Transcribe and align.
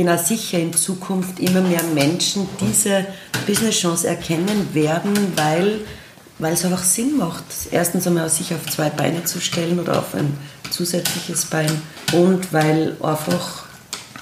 bin 0.00 0.08
auch 0.08 0.18
sicher, 0.18 0.58
in 0.58 0.72
Zukunft 0.72 1.38
immer 1.40 1.60
mehr 1.60 1.82
Menschen 1.82 2.48
diese 2.58 3.04
Business-Chance 3.46 4.08
erkennen 4.08 4.70
werden, 4.72 5.12
weil, 5.36 5.80
weil 6.38 6.54
es 6.54 6.64
einfach 6.64 6.82
Sinn 6.82 7.18
macht. 7.18 7.44
Erstens 7.70 8.06
einmal 8.06 8.30
sich 8.30 8.54
auf 8.54 8.64
zwei 8.64 8.88
Beine 8.88 9.24
zu 9.24 9.42
stellen 9.42 9.78
oder 9.78 9.98
auf 9.98 10.14
ein 10.14 10.32
zusätzliches 10.70 11.44
Bein 11.44 11.70
und 12.14 12.50
weil 12.50 12.96
einfach 13.02 13.66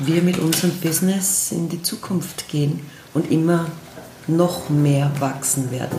wir 0.01 0.21
mit 0.22 0.41
unserem 0.41 0.72
Business 0.80 1.53
in 1.53 1.69
die 1.69 1.81
Zukunft 1.81 2.49
gehen 2.49 2.81
und 3.15 3.31
immer 3.31 3.67
noch 4.26 4.69
mehr 4.71 5.13
wachsen 5.21 5.71
werden. 5.71 5.99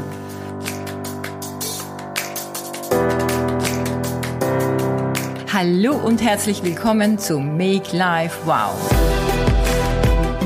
Hallo 5.53 5.95
und 5.95 6.21
herzlich 6.21 6.63
willkommen 6.63 7.17
zu 7.17 7.39
Make 7.39 7.95
Life 7.95 8.39
Wow. 8.43 9.18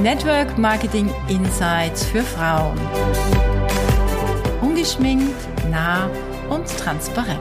Network 0.04 0.58
Marketing 0.58 1.10
Insights 1.30 2.04
für 2.04 2.24
Frauen. 2.24 2.78
Ungeschminkt, 4.62 5.34
nah 5.72 6.10
und 6.50 6.68
transparent. 6.78 7.40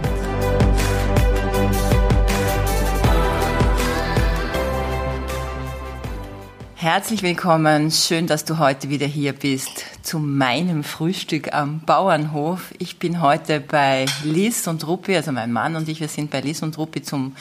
Herzlich 6.77 7.25
willkommen, 7.25 7.91
schön, 7.91 8.29
dass 8.29 8.45
du 8.45 8.59
heute 8.59 8.89
wieder 8.89 9.07
hier 9.07 9.33
bist 9.33 9.85
zu 10.03 10.21
meinem 10.21 10.85
Frühstück 10.85 11.53
am 11.53 11.81
Bauernhof. 11.81 12.73
Ich 12.79 13.01
bin 13.01 13.21
heute 13.21 13.59
bei 13.59 14.07
Liz 14.23 14.69
und 14.69 14.87
Ruppi, 14.87 15.17
also 15.17 15.33
mein 15.33 15.51
Mann 15.51 15.75
und 15.75 15.89
ich, 15.89 15.99
wir 15.99 16.07
sind 16.07 16.31
bei 16.31 16.41
Liz 16.41 16.63
und 16.63 16.79
Ruppi 16.79 17.03
zum, 17.03 17.35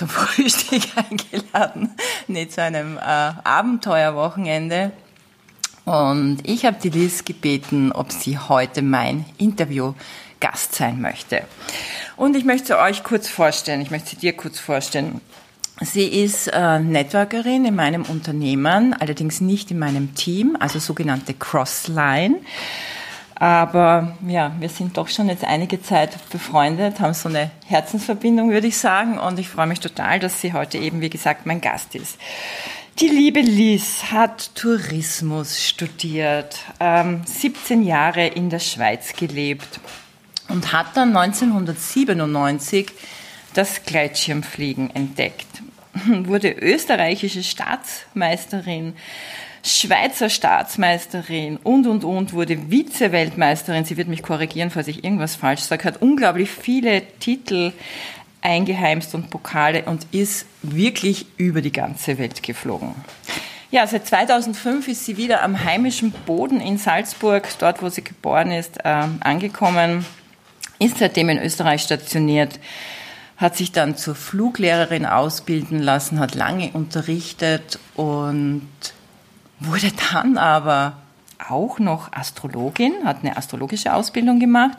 zum 0.00 0.08
Frühstück 0.08 0.82
eingeladen, 0.96 1.90
nicht 2.26 2.52
zu 2.52 2.62
einem 2.62 2.96
äh, 2.96 3.00
Abenteuerwochenende. 3.00 4.92
Und 5.84 6.38
ich 6.44 6.64
habe 6.64 6.78
die 6.82 6.88
Liz 6.88 7.24
gebeten, 7.24 7.92
ob 7.92 8.12
sie 8.12 8.38
heute 8.38 8.80
mein 8.80 9.26
Interviewgast 9.36 10.74
sein 10.74 11.00
möchte. 11.00 11.42
Und 12.16 12.36
ich 12.36 12.44
möchte 12.44 12.78
euch 12.78 13.02
kurz 13.02 13.28
vorstellen, 13.28 13.80
ich 13.80 13.90
möchte 13.90 14.16
dir 14.16 14.32
kurz 14.32 14.58
vorstellen. 14.58 15.20
Sie 15.82 16.06
ist 16.06 16.48
äh, 16.48 16.78
Networkerin 16.78 17.64
in 17.64 17.74
meinem 17.74 18.02
Unternehmen, 18.02 18.94
allerdings 18.94 19.40
nicht 19.40 19.70
in 19.70 19.78
meinem 19.78 20.14
Team, 20.14 20.56
also 20.60 20.78
sogenannte 20.78 21.34
Crossline. 21.34 22.36
Aber 23.40 24.18
ja, 24.28 24.52
wir 24.60 24.68
sind 24.68 24.98
doch 24.98 25.08
schon 25.08 25.30
jetzt 25.30 25.44
einige 25.44 25.80
Zeit 25.80 26.10
befreundet, 26.28 27.00
haben 27.00 27.14
so 27.14 27.30
eine 27.30 27.50
Herzensverbindung, 27.66 28.50
würde 28.50 28.66
ich 28.66 28.76
sagen. 28.76 29.18
Und 29.18 29.38
ich 29.38 29.48
freue 29.48 29.66
mich 29.66 29.80
total, 29.80 30.20
dass 30.20 30.42
sie 30.42 30.52
heute 30.52 30.76
eben, 30.76 31.00
wie 31.00 31.08
gesagt, 31.08 31.46
mein 31.46 31.62
Gast 31.62 31.94
ist. 31.94 32.18
Die 32.98 33.08
liebe 33.08 33.40
Liz 33.40 34.04
hat 34.12 34.54
Tourismus 34.54 35.66
studiert, 35.66 36.58
ähm, 36.80 37.22
17 37.24 37.82
Jahre 37.82 38.26
in 38.26 38.50
der 38.50 38.58
Schweiz 38.58 39.14
gelebt 39.14 39.80
und 40.48 40.74
hat 40.74 40.94
dann 40.94 41.16
1997 41.16 42.90
das 43.54 43.84
Gleitschirmfliegen 43.84 44.94
entdeckt. 44.94 45.46
Wurde 46.04 46.50
österreichische 46.50 47.42
Staatsmeisterin, 47.42 48.96
Schweizer 49.62 50.30
Staatsmeisterin 50.30 51.58
und, 51.58 51.86
und, 51.86 52.04
und, 52.04 52.32
wurde 52.32 52.56
Vize-Weltmeisterin. 52.70 53.84
Sie 53.84 53.96
wird 53.96 54.08
mich 54.08 54.22
korrigieren, 54.22 54.70
falls 54.70 54.88
ich 54.88 55.04
irgendwas 55.04 55.36
falsch 55.36 55.62
sage, 55.62 55.84
hat 55.84 56.00
unglaublich 56.00 56.50
viele 56.50 57.02
Titel 57.18 57.72
eingeheimst 58.40 59.14
und 59.14 59.30
Pokale 59.30 59.84
und 59.84 60.06
ist 60.12 60.46
wirklich 60.62 61.26
über 61.36 61.60
die 61.60 61.72
ganze 61.72 62.18
Welt 62.18 62.42
geflogen. 62.42 62.94
Ja, 63.70 63.86
seit 63.86 64.06
2005 64.06 64.88
ist 64.88 65.04
sie 65.04 65.16
wieder 65.16 65.42
am 65.42 65.64
heimischen 65.64 66.10
Boden 66.10 66.60
in 66.60 66.76
Salzburg, 66.76 67.46
dort 67.58 67.82
wo 67.82 67.88
sie 67.88 68.02
geboren 68.02 68.50
ist, 68.50 68.78
äh, 68.84 69.04
angekommen, 69.20 70.04
ist 70.80 70.98
seitdem 70.98 71.28
in 71.28 71.38
Österreich 71.38 71.82
stationiert, 71.82 72.58
hat 73.36 73.56
sich 73.56 73.70
dann 73.70 73.96
zur 73.96 74.14
Fluglehrerin 74.16 75.06
ausbilden 75.06 75.78
lassen, 75.78 76.18
hat 76.18 76.34
lange 76.34 76.70
unterrichtet 76.72 77.78
und 77.94 78.66
wurde 79.60 79.92
dann 80.12 80.38
aber 80.38 80.94
auch 81.48 81.78
noch 81.78 82.12
Astrologin, 82.12 82.92
hat 83.04 83.18
eine 83.22 83.36
astrologische 83.36 83.94
Ausbildung 83.94 84.40
gemacht, 84.40 84.76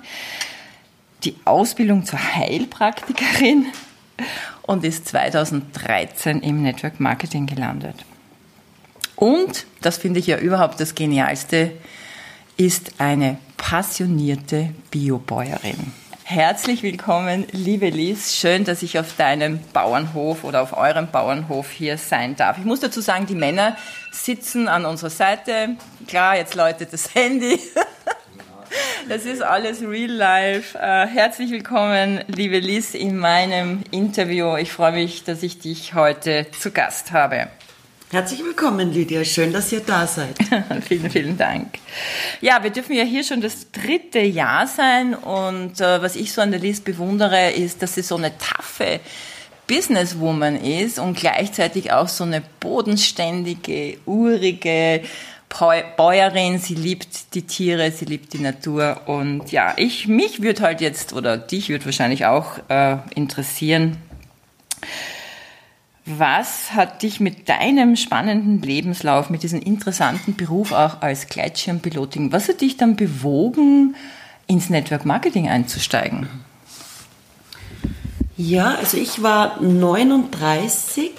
die 1.24 1.36
Ausbildung 1.46 2.06
zur 2.06 2.20
Heilpraktikerin 2.20 3.68
und 4.64 4.84
ist 4.84 5.08
2013 5.08 6.42
im 6.42 6.62
Network 6.62 7.00
Marketing 7.00 7.46
gelandet. 7.46 8.06
Und, 9.16 9.66
das 9.82 9.98
finde 9.98 10.20
ich 10.20 10.28
ja 10.28 10.38
überhaupt 10.38 10.80
das 10.80 10.96
Genialste, 10.96 11.72
ist 12.58 13.00
eine 13.00 13.38
passionierte 13.58 14.74
Biobäuerin. 14.90 15.94
Herzlich 16.34 16.82
willkommen, 16.82 17.46
liebe 17.52 17.90
Liz. 17.90 18.34
Schön, 18.38 18.64
dass 18.64 18.84
ich 18.84 18.98
auf 18.98 19.18
deinem 19.18 19.60
Bauernhof 19.74 20.46
oder 20.46 20.62
auf 20.62 20.78
eurem 20.78 21.12
Bauernhof 21.12 21.70
hier 21.70 21.98
sein 21.98 22.38
darf. 22.38 22.58
Ich 22.58 22.64
muss 22.64 22.80
dazu 22.80 23.02
sagen, 23.02 23.26
die 23.26 23.36
Männer 23.36 23.76
sitzen 24.14 24.70
an 24.70 24.86
unserer 24.86 25.10
Seite. 25.10 25.76
Klar, 26.08 26.38
jetzt 26.38 26.56
läutet 26.56 26.94
das 26.94 27.14
Handy. 27.16 27.60
Das 29.10 29.26
ist 29.26 29.44
alles 29.44 29.82
real 29.82 30.10
life. 30.10 30.78
Äh, 30.78 31.06
herzlich 31.08 31.52
willkommen, 31.52 32.24
liebe 32.28 32.60
Liz, 32.60 32.94
in 32.94 33.18
meinem 33.18 33.84
Interview. 33.92 34.56
Ich 34.56 34.72
freue 34.72 34.94
mich, 34.94 35.26
dass 35.26 35.44
ich 35.44 35.60
dich 35.60 35.96
heute 35.96 36.48
zu 36.58 36.72
Gast 36.72 37.12
habe. 37.12 37.50
Herzlich 38.12 38.44
willkommen, 38.44 38.92
Lydia. 38.92 39.24
Schön, 39.24 39.54
dass 39.54 39.72
ihr 39.72 39.80
da 39.80 40.06
seid. 40.06 40.36
vielen, 40.86 41.10
vielen 41.10 41.38
Dank. 41.38 41.80
Ja, 42.42 42.62
wir 42.62 42.70
dürfen 42.70 42.94
ja 42.94 43.06
hier 43.06 43.24
schon 43.24 43.40
das 43.40 43.72
dritte 43.72 44.20
Jahr 44.20 44.68
sein 44.68 45.14
und 45.14 45.80
äh, 45.80 46.02
was 46.02 46.18
ich 46.18 46.34
so 46.34 46.42
an 46.42 46.52
der 46.52 46.60
Liz 46.60 46.82
bewundere, 46.82 47.52
ist, 47.52 47.82
dass 47.82 47.96
sie 47.96 48.02
so 48.02 48.18
eine 48.18 48.38
taffe 48.38 49.00
Businesswoman 49.66 50.58
ist 50.62 51.00
und 51.00 51.18
gleichzeitig 51.18 51.94
auch 51.94 52.10
so 52.10 52.26
eine 52.26 52.44
bodenständige, 52.60 53.98
urige 54.06 55.04
Bäuerin. 55.96 56.60
Sie 56.60 56.76
liebt 56.76 57.34
die 57.34 57.44
Tiere, 57.44 57.92
sie 57.92 58.04
liebt 58.04 58.34
die 58.34 58.40
Natur 58.40 59.04
und 59.06 59.54
ja, 59.54 59.74
ich 59.78 60.10
mich 60.10 60.42
würde 60.42 60.64
halt 60.64 60.82
jetzt 60.82 61.14
oder 61.14 61.38
dich 61.38 61.70
würde 61.70 61.86
wahrscheinlich 61.86 62.26
auch 62.26 62.58
äh, 62.68 62.98
interessieren 63.16 63.96
was 66.06 66.74
hat 66.74 67.04
dich 67.04 67.20
mit 67.20 67.48
deinem 67.48 67.96
spannenden 67.96 68.62
Lebenslauf, 68.62 69.30
mit 69.30 69.44
diesem 69.44 69.62
interessanten 69.62 70.36
Beruf 70.36 70.72
auch 70.72 71.02
als 71.02 71.28
Gleitschirmpilotin, 71.28 72.32
was 72.32 72.48
hat 72.48 72.62
dich 72.62 72.78
dann 72.78 72.96
bewogen, 72.96 73.96
ins 74.48 74.70
Network 74.70 75.06
Marketing 75.06 75.48
einzusteigen? 75.48 76.28
Ja, 78.36 78.76
also 78.76 78.98
ich 78.98 79.22
war 79.22 79.62
39, 79.62 81.12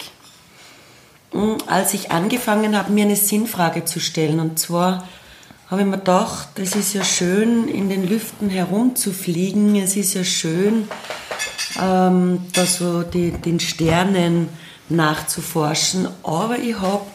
hm, 1.30 1.58
als 1.66 1.94
ich 1.94 2.10
angefangen 2.10 2.76
habe, 2.76 2.92
mir 2.92 3.04
eine 3.04 3.16
Sinnfrage 3.16 3.84
zu 3.84 4.00
stellen. 4.00 4.40
Und 4.40 4.58
zwar 4.58 5.06
habe 5.68 5.82
ich 5.82 5.86
mir 5.86 5.98
gedacht, 5.98 6.58
es 6.58 6.74
ist 6.74 6.94
ja 6.94 7.04
schön, 7.04 7.68
in 7.68 7.88
den 7.88 8.08
Lüften 8.08 8.50
herumzufliegen. 8.50 9.76
Es 9.76 9.96
ist 9.96 10.14
ja 10.14 10.24
schön, 10.24 10.88
ähm, 11.80 12.40
da 12.52 12.66
so 12.66 13.02
die, 13.02 13.30
den 13.30 13.60
Sternen 13.60 14.48
nachzuforschen. 14.88 16.08
Aber 16.22 16.58
ich 16.58 16.78
habe 16.80 17.06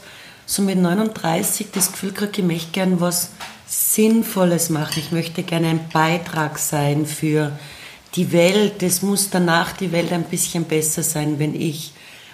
so 0.45 0.61
mit 0.61 0.78
39 0.78 1.67
das 1.72 1.91
Gefühl 1.91 2.11
gekriegt, 2.11 2.39
ich 2.39 2.45
möchte 2.45 2.72
gerne 2.72 3.00
was 3.01 3.31
Sinnvolles 3.67 4.69
machen. 4.69 4.94
Ich 4.97 5.11
möchte 5.11 5.44
gerne 5.44 5.67
ein 5.67 5.89
Beitrag 5.91 6.57
sein 6.57 7.05
für 7.05 7.51
die 8.16 8.31
Welt. 8.31 8.81
Es 8.81 9.01
muss 9.01 9.29
danach 9.29 9.73
die 9.73 9.91
Welt 9.91 10.11
ein 10.11 10.23
bisschen 10.23 10.63
besser 10.63 11.03
sein, 11.03 11.39
wenn 11.39 11.53
ich 11.53 11.94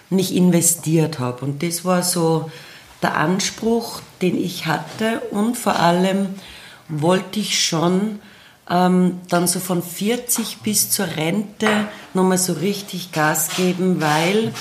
nicht 0.09 0.31
investiert 0.31 1.19
habe. 1.19 1.45
Und 1.45 1.63
das 1.63 1.83
war 1.85 2.03
so 2.03 2.51
der 3.01 3.17
Anspruch, 3.17 4.01
den 4.21 4.37
ich 4.37 4.67
hatte. 4.67 5.21
Und 5.31 5.57
vor 5.57 5.79
allem 5.79 6.29
wollte 6.87 7.39
ich 7.39 7.65
schon 7.65 8.19
ähm, 8.69 9.19
dann 9.29 9.47
so 9.47 9.59
von 9.59 9.81
40 9.81 10.59
bis 10.59 10.89
zur 10.89 11.07
Rente 11.07 11.87
nochmal 12.13 12.37
so 12.37 12.53
richtig 12.53 13.11
Gas 13.11 13.49
geben, 13.57 14.01
weil 14.01 14.53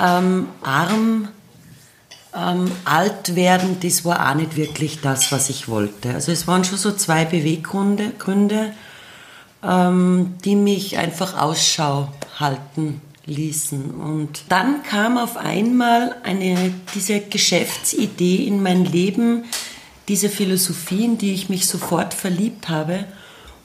ähm, 0.00 0.48
arm, 0.62 1.28
ähm, 2.34 2.70
alt 2.84 3.34
werden, 3.34 3.78
das 3.80 4.04
war 4.04 4.30
auch 4.30 4.34
nicht 4.34 4.56
wirklich 4.56 5.00
das, 5.00 5.32
was 5.32 5.48
ich 5.48 5.68
wollte. 5.68 6.14
Also 6.14 6.32
es 6.32 6.46
waren 6.46 6.64
schon 6.64 6.78
so 6.78 6.92
zwei 6.92 7.24
Beweggründe, 7.24 8.12
Gründe, 8.18 8.72
ähm, 9.62 10.34
die 10.44 10.56
mich 10.56 10.98
einfach 10.98 11.40
Ausschau 11.40 12.08
halten 12.38 13.00
ließen. 13.26 13.90
Und 13.90 14.44
dann 14.48 14.82
kam 14.82 15.18
auf 15.18 15.36
einmal 15.36 16.16
eine, 16.22 16.72
diese 16.94 17.20
Geschäftsidee 17.20 18.46
in 18.46 18.62
mein 18.62 18.84
Leben, 18.84 19.44
diese 20.08 20.28
Philosophie, 20.28 21.04
in 21.04 21.18
die 21.18 21.32
ich 21.32 21.48
mich 21.48 21.66
sofort 21.66 22.14
verliebt 22.14 22.68
habe. 22.68 23.04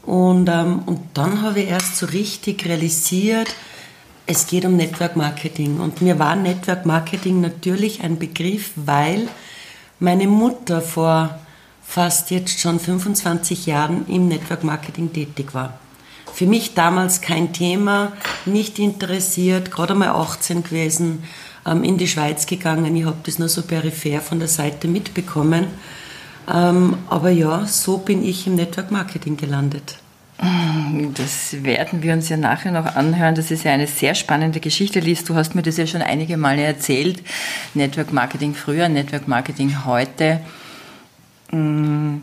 Und, 0.04 0.50
ähm, 0.50 0.81
und 0.86 1.01
dann 1.13 1.44
habe 1.44 1.62
ich 1.62 1.69
erst 1.69 1.98
so 1.98 2.07
richtig 2.07 2.66
realisiert, 2.66 3.50
es 4.31 4.48
geht 4.48 4.63
um 4.63 4.78
Network 4.78 5.18
Marketing. 5.18 5.80
Und 5.80 6.01
mir 6.01 6.18
war 6.18 6.38
Network 6.38 6.86
Marketing 6.86 7.42
natürlich 7.42 8.01
ein 8.01 8.18
Begriff, 8.18 8.72
weil 8.78 9.28
meine 10.00 10.28
Mutter 10.28 10.81
vor 10.81 11.38
fast 11.83 12.31
jetzt 12.31 12.57
schon 12.60 12.80
25 12.80 13.66
Jahren 13.66 14.07
im 14.07 14.30
Network 14.30 14.63
Marketing 14.63 15.12
tätig 15.12 15.54
war. 15.54 15.78
Für 16.33 16.45
mich 16.45 16.74
damals 16.74 17.19
kein 17.19 17.51
Thema, 17.51 18.13
nicht 18.45 18.80
interessiert, 18.80 19.69
gerade 19.69 19.95
mal 19.95 20.12
18 20.12 20.63
gewesen, 20.63 21.24
ähm, 21.66 21.84
in 21.84 21.98
die 21.98 22.07
Schweiz 22.07 22.45
gegangen. 22.45 22.95
Ich 22.95 23.06
habe 23.06 23.18
das 23.24 23.38
nur 23.38 23.50
so 23.50 23.62
peripher 23.63 24.22
von 24.22 24.39
der 24.39 24.48
Seite 24.48 24.88
mitbekommen. 24.88 25.68
Ähm, 26.48 26.98
aber 27.10 27.31
ja, 27.31 27.66
so 27.66 27.98
bin 27.98 28.24
ich 28.24 28.48
im 28.48 28.56
Network 28.56 28.92
Marketing 28.92 29.36
gelandet. 29.36 30.00
Das 31.16 31.64
werden 31.64 32.02
wir 32.02 32.14
uns 32.14 32.30
ja 32.30 32.38
nachher 32.38 32.72
noch 32.72 32.96
anhören. 32.96 33.36
Das 33.36 33.52
ist 33.52 33.64
ja 33.64 33.74
eine 33.74 33.86
sehr 33.86 34.16
spannende 34.16 34.60
Geschichte, 34.60 35.00
Lies. 35.00 35.24
Du 35.24 35.36
hast 35.36 35.54
mir 35.54 35.62
das 35.62 35.78
ja 35.78 35.86
schon 35.86 36.02
einige 36.02 36.36
Male 36.36 36.64
erzählt. 36.64 37.22
Network 37.76 38.12
Marketing 38.12 38.56
früher, 38.56 38.90
Network 38.90 39.28
Marketing 39.28 39.86
heute. 39.86 40.42
Mm, 41.52 42.18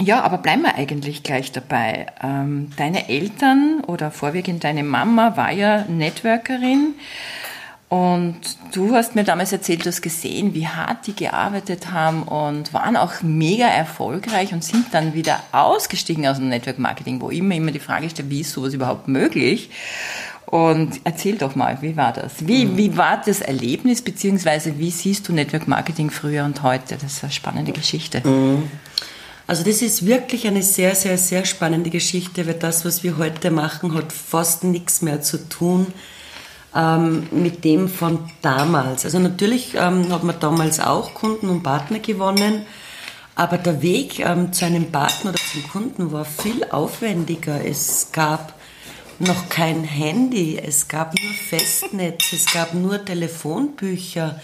ja, 0.00 0.22
aber 0.22 0.38
bleiben 0.38 0.62
wir 0.62 0.76
eigentlich 0.76 1.22
gleich 1.22 1.52
dabei. 1.52 2.06
Ähm, 2.22 2.70
deine 2.76 3.08
Eltern 3.08 3.82
oder 3.86 4.10
vorwiegend 4.10 4.64
deine 4.64 4.82
Mama 4.82 5.36
war 5.36 5.52
ja 5.52 5.84
Networkerin. 5.88 6.94
Und 7.88 8.40
du 8.72 8.94
hast 8.94 9.14
mir 9.14 9.22
damals 9.22 9.52
erzählt, 9.52 9.84
du 9.84 9.90
hast 9.90 10.02
gesehen, 10.02 10.54
wie 10.54 10.66
hart 10.66 11.06
die 11.06 11.14
gearbeitet 11.14 11.92
haben 11.92 12.24
und 12.24 12.74
waren 12.74 12.96
auch 12.96 13.22
mega 13.22 13.66
erfolgreich 13.66 14.52
und 14.52 14.64
sind 14.64 14.86
dann 14.92 15.14
wieder 15.14 15.40
ausgestiegen 15.52 16.26
aus 16.26 16.38
dem 16.38 16.48
Network 16.48 16.80
Marketing, 16.80 17.20
wo 17.20 17.30
immer 17.30 17.54
immer 17.54 17.70
die 17.70 17.78
Frage 17.78 18.10
stellt, 18.10 18.28
wie 18.28 18.40
ist 18.40 18.50
sowas 18.50 18.74
überhaupt 18.74 19.06
möglich? 19.06 19.70
Und 20.46 21.00
erzähl 21.04 21.36
doch 21.38 21.54
mal, 21.54 21.78
wie 21.80 21.96
war 21.96 22.12
das? 22.12 22.46
Wie, 22.46 22.66
mhm. 22.66 22.76
wie 22.76 22.96
war 22.96 23.22
das 23.24 23.40
Erlebnis, 23.40 24.02
beziehungsweise 24.02 24.78
wie 24.78 24.90
siehst 24.90 25.28
du 25.28 25.32
Network 25.32 25.68
Marketing 25.68 26.10
früher 26.10 26.44
und 26.44 26.64
heute? 26.64 26.96
Das 26.96 27.12
ist 27.12 27.22
eine 27.22 27.32
spannende 27.32 27.72
Geschichte. 27.72 28.26
Mhm. 28.26 28.64
Also 29.46 29.62
das 29.62 29.80
ist 29.80 30.06
wirklich 30.06 30.48
eine 30.48 30.62
sehr, 30.64 30.96
sehr, 30.96 31.18
sehr 31.18 31.44
spannende 31.44 31.90
Geschichte, 31.90 32.48
weil 32.48 32.54
das, 32.54 32.84
was 32.84 33.04
wir 33.04 33.16
heute 33.16 33.52
machen, 33.52 33.94
hat 33.94 34.12
fast 34.12 34.64
nichts 34.64 35.02
mehr 35.02 35.22
zu 35.22 35.48
tun 35.48 35.86
ähm, 36.76 37.26
mit 37.30 37.64
dem 37.64 37.88
von 37.88 38.18
damals. 38.42 39.04
Also 39.04 39.18
natürlich 39.18 39.74
ähm, 39.74 40.12
hat 40.12 40.24
man 40.24 40.38
damals 40.38 40.78
auch 40.78 41.14
Kunden 41.14 41.48
und 41.48 41.62
Partner 41.62 41.98
gewonnen, 42.00 42.66
aber 43.34 43.58
der 43.58 43.82
Weg 43.82 44.20
ähm, 44.20 44.52
zu 44.52 44.66
einem 44.66 44.92
Partner 44.92 45.30
oder 45.30 45.40
zum 45.52 45.68
Kunden 45.70 46.12
war 46.12 46.24
viel 46.24 46.64
aufwendiger. 46.70 47.64
Es 47.64 48.10
gab 48.12 48.54
noch 49.18 49.48
kein 49.48 49.84
Handy, 49.84 50.58
es 50.62 50.88
gab 50.88 51.14
nur 51.14 51.32
Festnetz, 51.32 52.32
es 52.32 52.52
gab 52.52 52.74
nur 52.74 53.02
Telefonbücher. 53.02 54.38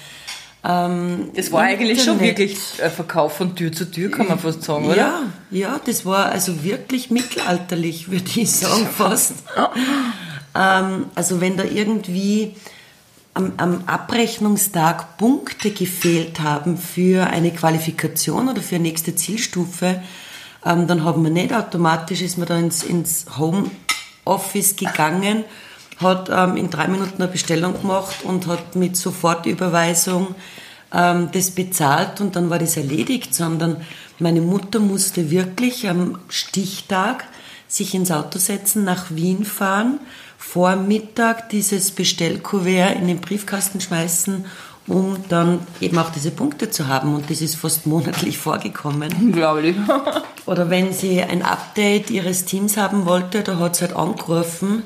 Ähm, 0.65 1.31
das 1.35 1.53
war 1.53 1.69
Internet. 1.69 1.81
eigentlich 1.81 2.05
schon 2.05 2.21
wirklich 2.21 2.59
Verkauf 2.59 3.37
von 3.37 3.55
Tür 3.55 3.73
zu 3.73 3.91
Tür, 3.91 4.11
kann 4.11 4.29
man 4.29 4.39
fast 4.39 4.63
sagen, 4.63 4.87
oder? 4.87 4.97
Ja, 4.97 5.23
ja, 5.51 5.81
das 5.85 6.07
war 6.07 6.27
also 6.27 6.65
wirklich 6.65 7.11
mittelalterlich, 7.11 8.11
würde 8.11 8.31
ich 8.37 8.51
sagen, 8.51 8.87
fast. 8.97 9.35
Ähm, 10.55 11.07
also 11.15 11.41
wenn 11.41 11.57
da 11.57 11.65
irgendwie 11.65 12.55
am, 13.35 13.53
am, 13.57 13.85
Abrechnungstag 13.87 15.17
Punkte 15.17 15.71
gefehlt 15.71 16.41
haben 16.41 16.77
für 16.77 17.27
eine 17.27 17.51
Qualifikation 17.53 18.49
oder 18.49 18.61
für 18.61 18.77
eine 18.77 18.85
nächste 18.85 19.15
Zielstufe, 19.15 20.03
ähm, 20.65 20.87
dann 20.87 21.05
haben 21.05 21.23
wir 21.23 21.31
nicht 21.31 21.53
automatisch, 21.53 22.23
ist 22.23 22.39
man 22.39 22.49
da 22.49 22.59
ins, 22.59 22.83
ins 22.83 23.27
Homeoffice 23.39 24.77
gegangen, 24.77 25.45
hat 25.99 26.29
ähm, 26.31 26.57
in 26.57 26.71
drei 26.71 26.89
Minuten 26.89 27.23
eine 27.23 27.31
Bestellung 27.31 27.81
gemacht 27.81 28.25
und 28.25 28.47
hat 28.47 28.77
mit 28.77 28.97
Sofortüberweisung 28.97 30.35
ähm, 30.93 31.31
das 31.33 31.51
bezahlt 31.53 32.21
und 32.21 32.37
dann 32.37 32.51
war 32.51 32.59
das 32.59 32.77
erledigt, 32.77 33.35
sondern 33.35 33.79
meine 34.19 34.41
Mutter 34.41 34.79
musste 34.79 35.31
wirklich 35.31 35.89
am 35.89 36.19
Stichtag 36.29 37.25
sich 37.67 37.95
ins 37.95 38.11
Auto 38.11 38.39
setzen, 38.39 38.85
nach 38.85 39.07
Wien 39.11 39.45
fahren, 39.45 39.99
vor 40.53 40.77
Mittag 40.77 41.49
dieses 41.49 41.93
Bestellkuvert 41.93 42.97
in 42.97 43.07
den 43.07 43.23
Briefkasten 43.23 43.81
schmeißen, 43.81 44.45
um 44.87 45.17
dann 45.31 45.61
eben 45.81 45.97
auch 45.97 46.11
diese 46.11 46.31
Punkte 46.31 46.69
zu 46.69 46.89
haben. 46.89 47.15
Und 47.15 47.31
das 47.31 47.41
ist 47.41 47.55
fast 47.55 47.87
monatlich 47.87 48.37
vorgekommen. 48.49 49.11
Unglaublich. 49.19 49.77
Oder 50.47 50.69
wenn 50.69 50.93
sie 50.93 51.23
ein 51.23 51.41
Update 51.41 52.11
ihres 52.11 52.45
Teams 52.45 52.77
haben 52.77 53.07
wollte, 53.07 53.43
da 53.43 53.59
hat 53.59 53.77
sie 53.77 53.87
halt 53.87 53.97
angerufen. 53.97 54.83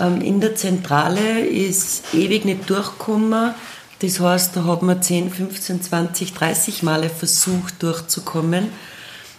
Ähm, 0.00 0.20
in 0.20 0.40
der 0.40 0.56
Zentrale 0.56 1.46
ist 1.46 2.12
ewig 2.12 2.44
nicht 2.44 2.68
durchgekommen. 2.68 3.54
Das 4.00 4.18
heißt, 4.18 4.56
da 4.56 4.64
haben 4.64 4.88
wir 4.88 5.00
10, 5.00 5.30
15, 5.30 5.80
20, 5.80 6.34
30 6.34 6.82
Male 6.82 7.08
versucht 7.08 7.80
durchzukommen. 7.84 8.70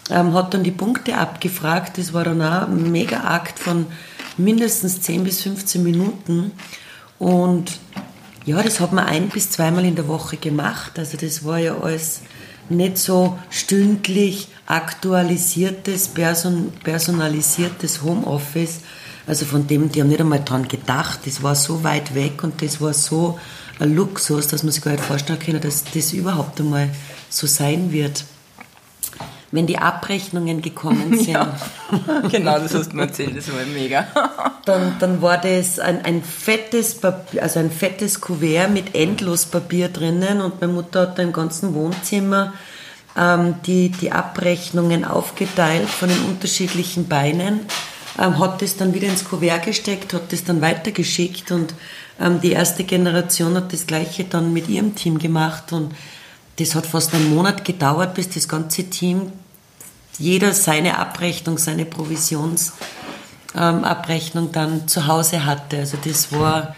Ähm, 0.10 0.33
hat 0.36 0.54
dann 0.54 0.63
die 0.63 0.72
Punkte 0.72 1.18
abgefragt. 1.18 1.98
Das 1.98 2.13
war 2.13 2.24
dann 2.24 2.42
auch 2.42 2.69
ein 2.69 2.94
mega 2.94 3.25
Akt 3.25 3.60
von 3.60 3.88
mindestens 4.38 5.02
10 5.02 5.24
bis 5.24 5.42
15 5.42 5.84
Minuten. 5.84 6.52
Und 7.20 7.80
ja, 8.46 8.62
das 8.62 8.80
hat 8.80 8.94
man 8.94 9.06
ein 9.06 9.30
bis 9.30 9.50
zweimal 9.50 9.86
in 9.86 9.96
der 9.96 10.08
Woche 10.08 10.38
gemacht. 10.38 10.98
Also 11.00 11.18
das 11.18 11.44
war 11.44 11.60
ja 11.60 11.78
alles 11.78 12.22
nicht 12.70 12.98
so 12.98 13.38
stündlich 13.50 14.48
aktualisiertes, 14.66 16.10
person 16.10 16.74
personalisiertes 16.84 18.02
Homeoffice. 18.02 18.82
Also 19.28 19.46
von 19.46 19.66
dem, 19.66 19.92
die 19.92 20.02
haben 20.02 20.10
nicht 20.10 20.22
einmal 20.22 20.44
dran 20.44 20.68
gedacht. 20.68 21.22
Das 21.26 21.42
war 21.42 21.56
so 21.56 21.84
weit 21.84 22.14
weg 22.14 22.44
und 22.44 22.62
das 22.62 22.80
war 22.82 22.94
so 22.94 23.40
ein 23.80 23.96
Luxus, 23.96 24.48
dass 24.48 24.64
man 24.64 24.72
sich 24.72 24.84
gar 24.84 24.92
nicht 24.92 25.04
vorstellen 25.04 25.40
kann, 25.40 25.60
dass 25.62 25.84
das 25.84 26.14
überhaupt 26.14 26.60
einmal 26.60 26.90
so 27.30 27.48
sein 27.48 27.92
wird 27.92 28.26
wenn 29.56 29.68
die 29.68 29.78
Abrechnungen 29.78 30.62
gekommen 30.62 31.18
sind. 31.18 31.30
Ja, 31.30 31.57
genau, 32.30 32.60
das 32.60 32.74
hast 32.74 32.92
du 32.92 32.98
mir 32.98 33.04
erzählt, 33.04 33.36
das 33.38 33.52
war 33.52 33.66
mega. 33.74 34.07
Dann, 34.66 34.96
dann 35.00 35.22
war 35.22 35.38
das 35.38 35.78
ein, 35.78 36.04
ein 36.06 36.24
fettes 36.24 36.96
Papier, 36.96 37.44
also 37.44 37.60
ein 37.60 37.69
fettes 37.69 38.19
Kuvert 38.19 38.72
mit 38.72 38.96
Endlospapier 38.96 39.90
drinnen 39.90 40.42
und 40.42 40.60
meine 40.60 40.74
Mutter 40.74 41.02
hat 41.02 41.19
da 41.19 41.22
im 41.22 41.31
ganzen 41.31 41.75
Wohnzimmer 41.75 42.52
ähm, 43.16 43.56
die, 43.68 43.90
die 43.90 44.12
Abrechnungen 44.12 45.06
aufgeteilt 45.06 45.88
von 45.88 46.10
den 46.10 46.19
unterschiedlichen 46.24 47.08
Beinen, 47.08 47.60
ähm, 48.19 48.40
hat 48.40 48.63
das 48.63 48.75
dann 48.75 48.96
wieder 48.96 49.08
ins 49.08 49.24
Kuvert 49.24 49.66
gesteckt, 49.66 50.13
hat 50.16 50.31
das 50.31 50.44
dann 50.44 50.62
weitergeschickt 50.62 51.51
und 51.51 51.75
ähm, 52.19 52.42
die 52.42 52.54
erste 52.54 52.86
Generation 52.86 53.54
hat 53.56 53.72
das 53.72 53.86
gleiche 53.86 54.24
dann 54.24 54.51
mit 54.51 54.68
ihrem 54.68 54.96
Team 54.96 55.19
gemacht 55.19 55.74
und 55.74 55.94
das 56.58 56.74
hat 56.74 56.86
fast 56.86 57.13
einen 57.13 57.36
Monat 57.36 57.66
gedauert, 57.66 58.16
bis 58.16 58.30
das 58.30 58.48
ganze 58.48 58.86
Team 58.86 59.32
jeder 60.19 60.53
seine 60.53 60.98
Abrechnung, 60.98 61.57
seine 61.57 61.86
Provisionsabrechnung 61.86 64.45
ähm, 64.45 64.51
dann 64.51 64.88
zu 64.88 65.07
Hause 65.07 65.45
hatte. 65.45 65.79
Also 65.79 65.98
das 66.03 66.31
war 66.31 66.75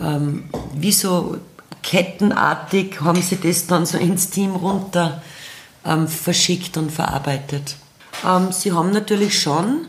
ähm, 0.00 0.50
wie 0.74 0.92
so 0.92 1.38
kettenartig, 1.82 3.00
haben 3.00 3.22
sie 3.22 3.36
das 3.36 3.66
dann 3.66 3.86
so 3.86 3.98
ins 3.98 4.30
Team 4.30 4.56
runter 4.56 5.22
ähm, 5.84 6.08
verschickt 6.08 6.76
und 6.76 6.90
verarbeitet. 6.90 7.76
Ähm, 8.26 8.52
sie 8.52 8.72
haben 8.72 8.90
natürlich 8.90 9.40
schon 9.40 9.86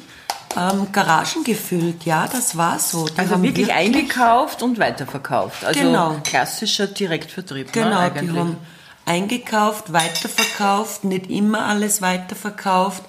ähm, 0.57 0.87
Garagen 0.91 1.43
gefüllt, 1.43 2.05
ja, 2.05 2.27
das 2.31 2.57
war 2.57 2.79
so. 2.79 3.07
Die 3.07 3.17
also 3.17 3.41
wirklich, 3.41 3.67
wirklich, 3.67 3.73
eingekauft 3.73 4.61
und 4.61 4.79
weiterverkauft. 4.79 5.65
Also 5.65 5.79
genau. 5.79 6.17
klassischer 6.23 6.87
Direktvertrieb. 6.87 7.67
Ne, 7.67 7.71
genau, 7.71 8.01
ne, 8.01 8.11
die 8.21 8.31
haben 8.31 8.57
eingekauft, 9.05 9.93
weiterverkauft, 9.93 11.03
nicht 11.03 11.29
immer 11.29 11.65
alles 11.65 12.01
weiterverkauft. 12.01 13.03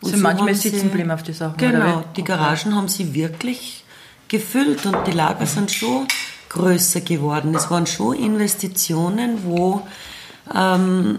Und 0.00 0.10
sind 0.10 0.18
so 0.18 0.22
manchmal 0.22 0.54
sitzen 0.54 0.88
geblieben 0.88 1.10
auf 1.10 1.22
die 1.22 1.32
Sachen. 1.32 1.56
Genau, 1.58 2.04
die 2.16 2.24
Garagen 2.24 2.74
haben 2.74 2.88
sie 2.88 3.14
wirklich 3.14 3.84
gefüllt 4.28 4.86
und 4.86 5.06
die 5.06 5.12
Lager 5.12 5.46
sind 5.46 5.70
schon 5.70 6.06
größer 6.48 7.00
geworden. 7.00 7.54
Es 7.54 7.70
waren 7.70 7.86
schon 7.86 8.16
Investitionen, 8.16 9.44
wo 9.44 9.86
ähm, 10.54 11.18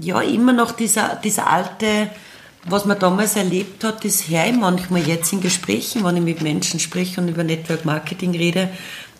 ja 0.00 0.20
immer 0.20 0.52
noch 0.52 0.72
dieser, 0.72 1.16
dieser 1.16 1.50
alte, 1.50 2.10
was 2.64 2.84
man 2.84 2.98
damals 2.98 3.36
erlebt 3.36 3.84
hat, 3.84 4.04
das 4.04 4.28
höre 4.28 4.46
ich 4.46 4.56
manchmal 4.56 5.02
jetzt 5.02 5.32
in 5.32 5.40
Gesprächen, 5.40 6.04
wenn 6.04 6.16
ich 6.16 6.22
mit 6.22 6.42
Menschen 6.42 6.80
spreche 6.80 7.20
und 7.20 7.28
über 7.28 7.44
Network 7.44 7.84
Marketing 7.84 8.32
rede, 8.32 8.70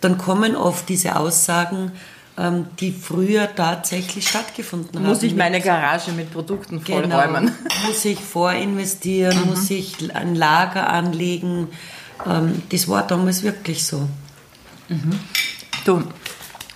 dann 0.00 0.18
kommen 0.18 0.56
oft 0.56 0.88
diese 0.88 1.16
Aussagen, 1.16 1.92
die 2.38 2.92
früher 2.92 3.54
tatsächlich 3.54 4.28
stattgefunden 4.28 4.98
haben. 4.98 5.06
Muss 5.06 5.22
ich 5.22 5.34
meine 5.34 5.60
Garage 5.60 6.12
mit 6.12 6.30
Produkten 6.32 6.82
vollräumen? 6.82 7.46
Genau, 7.46 7.86
muss 7.86 8.04
ich 8.04 8.20
vorinvestieren, 8.20 9.40
mhm. 9.40 9.46
muss 9.46 9.70
ich 9.70 10.14
ein 10.14 10.34
Lager 10.34 10.90
anlegen. 10.90 11.68
Ähm, 12.26 12.62
das 12.68 12.88
war 12.88 13.06
damals 13.06 13.42
wirklich 13.42 13.86
so. 13.86 14.06
Mhm. 14.88 15.18
Du, 15.86 16.02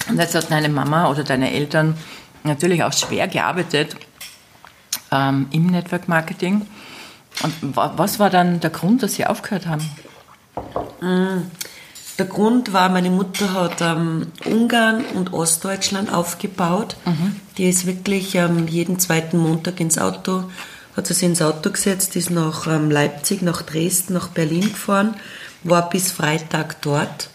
und 0.08 0.18
jetzt 0.18 0.34
hat 0.34 0.50
deine 0.50 0.70
Mama 0.70 1.10
oder 1.10 1.24
deine 1.24 1.52
Eltern 1.52 1.94
natürlich 2.42 2.82
auch 2.82 2.94
schwer 2.94 3.28
gearbeitet 3.28 3.96
ähm, 5.12 5.48
im 5.50 5.66
Network 5.66 6.08
Marketing. 6.08 6.66
Und 7.42 7.54
was 7.62 8.18
war 8.18 8.30
dann 8.30 8.60
der 8.60 8.70
Grund, 8.70 9.02
dass 9.02 9.14
sie 9.14 9.26
aufgehört 9.26 9.66
haben? 9.66 9.90
Mhm 11.02 11.50
der 12.20 12.26
Grund 12.26 12.74
war, 12.74 12.90
meine 12.90 13.08
Mutter 13.08 13.54
hat 13.54 13.80
ähm, 13.80 14.26
Ungarn 14.44 15.06
und 15.14 15.32
Ostdeutschland 15.32 16.12
aufgebaut. 16.12 16.96
Mhm. 17.06 17.36
Die 17.56 17.66
ist 17.66 17.86
wirklich 17.86 18.34
ähm, 18.34 18.68
jeden 18.68 18.98
zweiten 18.98 19.38
Montag 19.38 19.80
ins 19.80 19.96
Auto, 19.96 20.44
hat 20.94 21.06
sie 21.06 21.14
sich 21.14 21.22
ins 21.22 21.40
Auto 21.40 21.70
gesetzt, 21.70 22.16
ist 22.16 22.30
nach 22.30 22.66
ähm, 22.66 22.90
Leipzig, 22.90 23.40
nach 23.40 23.62
Dresden, 23.62 24.12
nach 24.12 24.28
Berlin 24.28 24.64
gefahren, 24.68 25.14
war 25.64 25.88
bis 25.88 26.12
Freitag 26.12 26.82
dort 26.82 27.30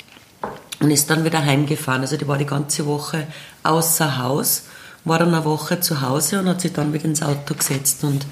und 0.80 0.92
ist 0.92 1.10
dann 1.10 1.26
wieder 1.26 1.44
heimgefahren. 1.44 2.02
Also 2.02 2.16
die 2.16 2.28
war 2.28 2.38
die 2.38 2.46
ganze 2.46 2.86
Woche 2.86 3.26
außer 3.64 4.20
Haus, 4.20 4.66
war 5.04 5.18
dann 5.18 5.34
eine 5.34 5.46
Woche 5.46 5.80
zu 5.80 6.02
Hause 6.02 6.42
und 6.42 6.48
hat 6.48 6.62
sich 6.62 6.74
dann 6.74 6.94
wieder 6.94 7.06
ins 7.06 7.24
Auto 7.24 7.56
gesetzt. 7.56 8.04
Und 8.04 8.28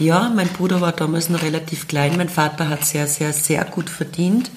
ja, 0.00 0.28
mein 0.34 0.48
Bruder 0.48 0.80
war 0.80 0.90
damals 0.90 1.28
noch 1.28 1.42
relativ 1.42 1.86
klein. 1.86 2.16
Mein 2.16 2.28
Vater 2.28 2.68
hat 2.68 2.84
sehr, 2.84 3.06
sehr, 3.06 3.32
sehr 3.32 3.64
gut 3.64 3.88
verdient 3.88 4.50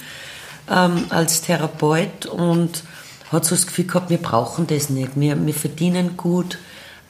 ähm, 0.69 1.05
als 1.09 1.41
Therapeut 1.41 2.25
und 2.25 2.83
hat 3.31 3.45
so 3.45 3.55
das 3.55 3.67
Gefühl 3.67 3.85
gehabt, 3.85 4.09
wir 4.09 4.17
brauchen 4.17 4.67
das 4.67 4.89
nicht. 4.89 5.11
Wir, 5.15 5.45
wir 5.45 5.53
verdienen 5.53 6.17
gut. 6.17 6.57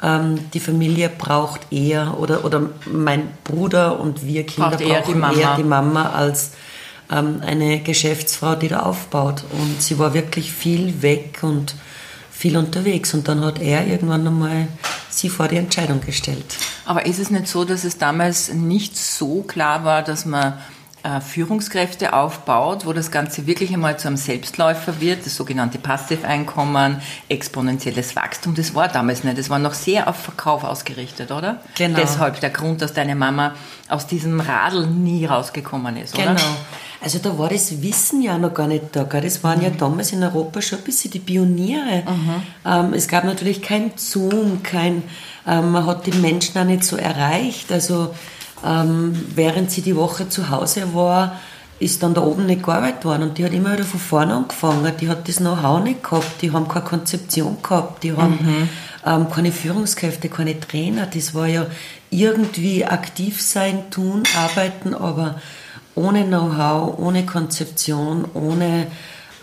Ähm, 0.01 0.51
die 0.53 0.59
Familie 0.59 1.09
braucht 1.09 1.71
eher, 1.71 2.19
oder, 2.19 2.45
oder 2.45 2.69
mein 2.85 3.29
Bruder 3.43 3.99
und 3.99 4.25
wir 4.25 4.45
Kinder 4.45 4.71
braucht 4.71 4.81
eher 4.81 5.01
brauchen 5.01 5.33
die 5.33 5.41
eher 5.41 5.55
die 5.55 5.63
Mama 5.63 6.09
als 6.09 6.51
ähm, 7.11 7.41
eine 7.45 7.79
Geschäftsfrau, 7.79 8.55
die 8.55 8.67
da 8.67 8.81
aufbaut. 8.81 9.43
Und 9.51 9.81
sie 9.81 9.97
war 9.97 10.13
wirklich 10.13 10.51
viel 10.51 11.01
weg 11.01 11.39
und 11.41 11.75
viel 12.31 12.57
unterwegs. 12.57 13.13
Und 13.13 13.27
dann 13.27 13.43
hat 13.43 13.59
er 13.59 13.87
irgendwann 13.87 14.27
einmal 14.27 14.67
sie 15.09 15.29
vor 15.29 15.47
die 15.47 15.57
Entscheidung 15.57 16.01
gestellt. 16.01 16.57
Aber 16.85 17.05
ist 17.05 17.19
es 17.19 17.31
nicht 17.31 17.47
so, 17.47 17.65
dass 17.65 17.83
es 17.83 17.97
damals 17.97 18.53
nicht 18.53 18.95
so 18.97 19.41
klar 19.41 19.83
war, 19.83 20.03
dass 20.03 20.25
man 20.25 20.53
Führungskräfte 21.21 22.13
aufbaut, 22.13 22.85
wo 22.85 22.93
das 22.93 23.11
Ganze 23.11 23.47
wirklich 23.47 23.73
einmal 23.73 23.97
zu 23.97 24.07
einem 24.07 24.17
Selbstläufer 24.17 24.99
wird, 24.99 25.25
das 25.25 25.35
sogenannte 25.35 25.77
Passiveinkommen, 25.77 27.01
exponentielles 27.29 28.15
Wachstum, 28.15 28.55
das 28.55 28.75
war 28.75 28.87
damals 28.87 29.23
nicht. 29.23 29.37
Das 29.37 29.49
war 29.49 29.59
noch 29.59 29.73
sehr 29.73 30.07
auf 30.07 30.17
Verkauf 30.17 30.63
ausgerichtet, 30.63 31.31
oder? 31.31 31.61
Genau. 31.75 31.97
Deshalb 31.99 32.39
der 32.39 32.49
Grund, 32.49 32.81
dass 32.81 32.93
deine 32.93 33.15
Mama 33.15 33.53
aus 33.89 34.07
diesem 34.07 34.39
Radl 34.39 34.87
nie 34.87 35.25
rausgekommen 35.25 35.97
ist, 35.97 36.15
oder? 36.15 36.35
Genau. 36.35 36.41
Also 37.01 37.19
da 37.19 37.37
war 37.37 37.49
das 37.49 37.81
Wissen 37.81 38.21
ja 38.21 38.37
noch 38.37 38.53
gar 38.53 38.67
nicht 38.67 38.85
da. 38.91 39.03
Gell? 39.03 39.21
Das 39.21 39.43
waren 39.43 39.59
mhm. 39.59 39.65
ja 39.65 39.69
damals 39.69 40.11
in 40.11 40.23
Europa 40.23 40.61
schon 40.61 40.79
ein 40.79 40.83
bisschen 40.83 41.11
die 41.11 41.19
Pioniere. 41.19 42.03
Mhm. 42.07 42.41
Ähm, 42.65 42.93
es 42.93 43.07
gab 43.07 43.23
natürlich 43.23 43.61
kein 43.61 43.91
Zoom, 43.95 44.63
kein, 44.63 45.03
ähm, 45.47 45.71
man 45.71 45.85
hat 45.85 46.05
die 46.07 46.11
Menschen 46.11 46.57
auch 46.57 46.65
nicht 46.65 46.83
so 46.83 46.97
erreicht. 46.97 47.71
Also 47.71 48.15
ähm, 48.65 49.13
während 49.35 49.71
sie 49.71 49.81
die 49.81 49.95
Woche 49.95 50.29
zu 50.29 50.49
Hause 50.49 50.93
war, 50.93 51.39
ist 51.79 52.01
dann 52.01 52.13
da 52.13 52.21
oben 52.21 52.47
nicht 52.47 52.63
gearbeitet 52.63 53.05
worden 53.05 53.23
und 53.23 53.37
die 53.37 53.45
hat 53.45 53.53
immer 53.53 53.73
wieder 53.73 53.83
von 53.83 53.99
vorne 53.99 54.33
angefangen. 54.33 54.91
Die 54.99 55.09
hat 55.09 55.27
das 55.27 55.37
Know-how 55.37 55.83
nicht 55.83 56.03
gehabt, 56.03 56.41
die 56.41 56.51
haben 56.51 56.67
keine 56.67 56.85
Konzeption 56.85 57.57
gehabt, 57.61 58.03
die 58.03 58.13
haben 58.13 58.39
mhm. 58.41 58.69
ähm, 59.05 59.29
keine 59.29 59.51
Führungskräfte, 59.51 60.29
keine 60.29 60.59
Trainer. 60.59 61.05
Das 61.05 61.35
war 61.35 61.47
ja 61.47 61.67
irgendwie 62.09 62.83
aktiv 62.83 63.41
sein, 63.41 63.91
tun, 63.91 64.23
arbeiten, 64.35 64.95
aber 64.95 65.39
ohne 65.93 66.25
Know-how, 66.25 66.97
ohne 66.97 67.25
Konzeption, 67.25 68.25
ohne 68.33 68.87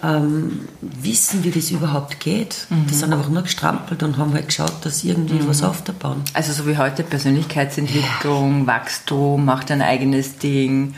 ähm, 0.05 0.61
wissen, 0.81 1.45
wie 1.45 1.51
das 1.51 1.71
überhaupt 1.71 2.21
geht. 2.21 2.67
Mhm. 2.69 2.87
Die 2.87 2.95
sind 2.95 3.13
einfach 3.13 3.31
nur 3.31 3.43
gestrampelt 3.43 4.03
und 4.03 4.19
haben 4.19 4.35
halt 4.35 4.49
geschaut, 4.49 4.75
dass 4.83 5.03
irgendwie 5.03 5.37
mhm. 5.37 5.49
was 5.49 5.63
aufbauen. 5.63 6.23
Also 6.35 6.53
so 6.53 6.67
wie 6.67 6.77
heute 6.77 7.03
Persönlichkeitsentwicklung, 7.03 8.61
ja. 8.61 8.67
Wachstum, 8.67 9.45
macht 9.45 9.71
ein 9.71 9.83
eigenes 9.83 10.39
Ding. 10.39 10.95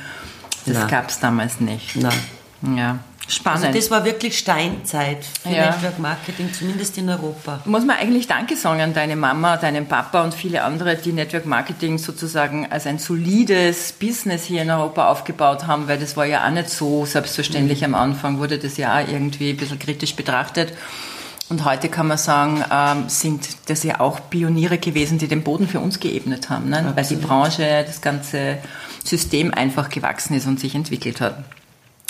Das 0.67 0.89
gab 0.89 1.11
es 1.11 1.21
damals 1.21 1.61
nicht. 1.61 1.95
Nein. 1.95 2.77
Ja. 2.77 2.99
Spannend. 3.29 3.67
Also 3.67 3.79
das 3.79 3.91
war 3.91 4.05
wirklich 4.05 4.39
Steinzeit 4.39 5.25
für 5.25 5.49
ja. 5.49 5.71
Network 5.71 5.99
Marketing, 5.99 6.53
zumindest 6.53 6.97
in 6.97 7.09
Europa. 7.09 7.61
Muss 7.65 7.85
man 7.85 7.97
eigentlich 7.97 8.29
Danke 8.29 8.55
sagen 8.55 8.81
an 8.81 8.95
deine 8.95 9.17
Mama, 9.17 9.57
deinen 9.57 9.87
Papa 9.87 10.23
und 10.23 10.33
viele 10.33 10.63
andere, 10.63 10.97
die 10.97 11.13
Network 11.13 11.45
Marketing 11.45 11.99
sozusagen 11.99 12.71
als 12.71 12.87
ein 12.87 12.99
solides 12.99 13.93
Business 13.93 14.45
hier 14.45 14.63
in 14.63 14.71
Europa 14.71 15.09
aufgebaut 15.09 15.67
haben, 15.67 15.89
weil 15.89 15.99
das 15.99 16.17
war 16.17 16.25
ja 16.25 16.47
auch 16.47 16.51
nicht 16.51 16.71
so 16.71 17.05
selbstverständlich. 17.05 17.81
Mhm. 17.81 17.95
Am 17.95 17.95
Anfang 17.97 18.39
wurde 18.39 18.59
das 18.59 18.77
ja 18.77 18.97
auch 18.97 19.09
irgendwie 19.09 19.51
ein 19.51 19.57
bisschen 19.57 19.79
kritisch 19.79 20.15
betrachtet. 20.15 20.73
Und 21.49 21.65
heute 21.65 21.89
kann 21.89 22.09
man 22.09 22.19
sagen, 22.19 22.65
ähm, 22.73 23.09
sind 23.09 23.49
das 23.67 23.85
ja 23.85 24.01
auch 24.01 24.19
Pioniere 24.31 24.79
gewesen, 24.79 25.19
die 25.19 25.29
den 25.29 25.43
Boden 25.43 25.69
für 25.69 25.79
uns 25.79 26.01
geebnet 26.01 26.51
haben, 26.51 26.71
ne? 26.71 26.93
weil 26.95 27.05
die 27.05 27.17
Branche, 27.17 27.85
das 27.87 28.01
ganze 28.01 28.59
System 29.05 29.55
einfach 29.55 29.89
gewachsen 29.89 30.35
ist 30.35 30.47
und 30.47 30.59
sich 30.59 30.75
entwickelt 30.75 31.21
hat. 31.21 31.45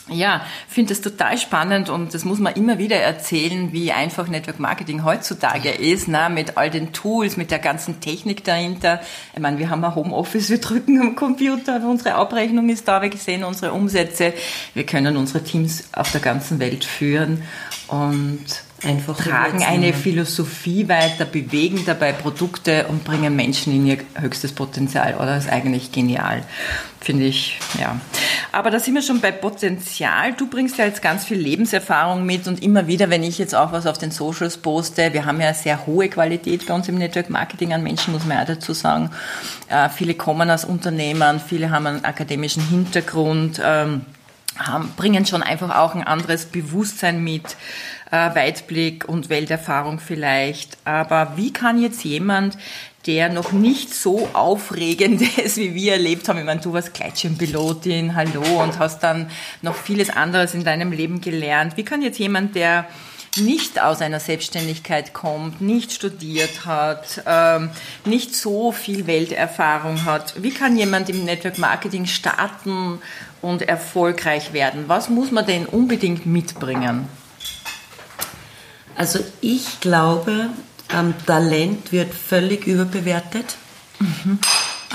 Ja, 0.08 0.42
finde 0.68 0.92
es 0.92 1.00
total 1.00 1.36
spannend 1.36 1.88
und 1.88 2.14
das 2.14 2.24
muss 2.24 2.38
man 2.38 2.54
immer 2.54 2.78
wieder 2.78 2.94
erzählen, 2.96 3.72
wie 3.72 3.90
einfach 3.90 4.28
Network 4.28 4.60
Marketing 4.60 5.02
heutzutage 5.02 5.70
ist, 5.70 6.06
na, 6.06 6.28
mit 6.28 6.56
all 6.56 6.70
den 6.70 6.92
Tools, 6.92 7.36
mit 7.36 7.50
der 7.50 7.58
ganzen 7.58 8.00
Technik 8.00 8.44
dahinter. 8.44 9.00
Ich 9.34 9.40
meine, 9.40 9.58
wir 9.58 9.68
haben 9.68 9.84
ein 9.84 9.96
Homeoffice, 9.96 10.48
wir 10.48 10.60
drücken 10.60 11.00
am 11.00 11.16
Computer, 11.16 11.80
unsere 11.84 12.14
Abrechnung 12.14 12.68
ist 12.68 12.86
da, 12.86 13.02
wir 13.02 13.10
sehen 13.16 13.42
unsere 13.42 13.72
Umsätze, 13.72 14.32
wir 14.74 14.86
können 14.86 15.16
unsere 15.16 15.42
Teams 15.42 15.88
auf 15.92 16.12
der 16.12 16.20
ganzen 16.20 16.60
Welt 16.60 16.84
führen 16.84 17.42
und 17.88 18.44
einfach 18.84 19.16
tragen 19.16 19.64
eine 19.64 19.92
Philosophie 19.92 20.88
weiter, 20.88 21.24
bewegen 21.24 21.82
dabei 21.84 22.12
Produkte 22.12 22.86
und 22.86 23.04
bringen 23.04 23.34
Menschen 23.34 23.72
in 23.74 23.86
ihr 23.86 23.98
höchstes 24.14 24.52
Potenzial, 24.52 25.14
oder? 25.14 25.34
Das 25.34 25.46
ist 25.46 25.52
eigentlich 25.52 25.90
genial, 25.92 26.44
finde 27.00 27.24
ich, 27.24 27.58
ja. 27.80 28.00
Aber 28.56 28.70
da 28.70 28.80
sind 28.80 28.94
wir 28.94 29.02
schon 29.02 29.20
bei 29.20 29.32
Potenzial. 29.32 30.32
Du 30.32 30.48
bringst 30.48 30.78
ja 30.78 30.86
jetzt 30.86 31.02
ganz 31.02 31.26
viel 31.26 31.36
Lebenserfahrung 31.36 32.24
mit 32.24 32.48
und 32.48 32.62
immer 32.62 32.86
wieder, 32.86 33.10
wenn 33.10 33.22
ich 33.22 33.36
jetzt 33.36 33.54
auch 33.54 33.70
was 33.70 33.86
auf 33.86 33.98
den 33.98 34.10
Socials 34.10 34.56
poste, 34.56 35.12
wir 35.12 35.26
haben 35.26 35.42
ja 35.42 35.52
sehr 35.52 35.84
hohe 35.84 36.08
Qualität 36.08 36.66
bei 36.66 36.72
uns 36.72 36.88
im 36.88 36.96
Network 36.96 37.28
Marketing 37.28 37.74
an 37.74 37.82
Menschen, 37.82 38.14
muss 38.14 38.24
man 38.24 38.38
ja 38.38 38.46
dazu 38.46 38.72
sagen. 38.72 39.10
Äh, 39.68 39.90
viele 39.90 40.14
kommen 40.14 40.50
aus 40.50 40.64
Unternehmern, 40.64 41.38
viele 41.38 41.68
haben 41.68 41.86
einen 41.86 42.04
akademischen 42.06 42.66
Hintergrund, 42.66 43.60
ähm, 43.62 44.06
haben, 44.58 44.90
bringen 44.96 45.26
schon 45.26 45.42
einfach 45.42 45.76
auch 45.76 45.94
ein 45.94 46.02
anderes 46.02 46.46
Bewusstsein 46.46 47.22
mit 47.22 47.58
äh, 48.10 48.34
Weitblick 48.34 49.06
und 49.06 49.28
Welterfahrung 49.28 49.98
vielleicht. 49.98 50.78
Aber 50.86 51.34
wie 51.36 51.52
kann 51.52 51.78
jetzt 51.78 52.04
jemand, 52.04 52.56
der 53.06 53.28
noch 53.28 53.52
nicht 53.52 53.94
so 53.94 54.28
aufregend 54.32 55.38
ist, 55.38 55.56
wie 55.56 55.74
wir 55.74 55.92
erlebt 55.92 56.28
haben. 56.28 56.38
Ich 56.38 56.44
meine, 56.44 56.60
du 56.60 56.72
warst 56.72 56.94
Gleitschirmpilotin, 56.94 58.14
hallo, 58.14 58.62
und 58.62 58.78
hast 58.78 59.02
dann 59.02 59.30
noch 59.62 59.76
vieles 59.76 60.10
anderes 60.10 60.54
in 60.54 60.64
deinem 60.64 60.92
Leben 60.92 61.20
gelernt. 61.20 61.76
Wie 61.76 61.84
kann 61.84 62.02
jetzt 62.02 62.18
jemand, 62.18 62.54
der 62.54 62.86
nicht 63.38 63.80
aus 63.80 64.00
einer 64.00 64.20
Selbstständigkeit 64.20 65.12
kommt, 65.12 65.60
nicht 65.60 65.92
studiert 65.92 66.64
hat, 66.64 67.22
ähm, 67.26 67.70
nicht 68.04 68.34
so 68.34 68.72
viel 68.72 69.06
Welterfahrung 69.06 70.04
hat, 70.04 70.42
wie 70.42 70.50
kann 70.50 70.76
jemand 70.76 71.08
im 71.10 71.24
Network 71.24 71.58
Marketing 71.58 72.06
starten 72.06 72.98
und 73.42 73.62
erfolgreich 73.62 74.52
werden? 74.52 74.84
Was 74.86 75.08
muss 75.08 75.30
man 75.30 75.46
denn 75.46 75.66
unbedingt 75.66 76.26
mitbringen? 76.26 77.08
Also 78.96 79.18
ich 79.42 79.80
glaube, 79.80 80.48
ähm, 80.92 81.14
Talent 81.26 81.92
wird 81.92 82.14
völlig 82.14 82.66
überbewertet. 82.66 83.56
Mhm. 83.98 84.38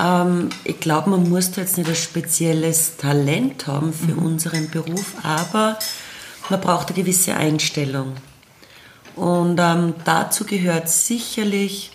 Ähm, 0.00 0.48
ich 0.64 0.80
glaube, 0.80 1.10
man 1.10 1.28
muss 1.28 1.52
da 1.52 1.60
jetzt 1.60 1.78
nicht 1.78 1.88
ein 1.88 1.96
spezielles 1.96 2.96
Talent 2.96 3.66
haben 3.66 3.92
für 3.92 4.12
mhm. 4.12 4.26
unseren 4.26 4.70
Beruf, 4.70 5.14
aber 5.22 5.78
man 6.48 6.60
braucht 6.60 6.88
eine 6.88 6.96
gewisse 6.96 7.34
Einstellung. 7.34 8.14
Und 9.16 9.58
ähm, 9.60 9.94
dazu 10.04 10.44
gehört 10.44 10.88
sicherlich 10.88 11.90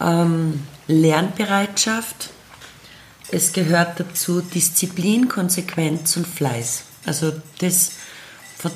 ähm, 0.00 0.62
Lernbereitschaft. 0.88 2.30
Es 3.30 3.52
gehört 3.52 4.00
dazu 4.00 4.40
Disziplin, 4.40 5.28
Konsequenz 5.28 6.16
und 6.16 6.26
Fleiß. 6.26 6.82
Also 7.06 7.32
das 7.58 7.92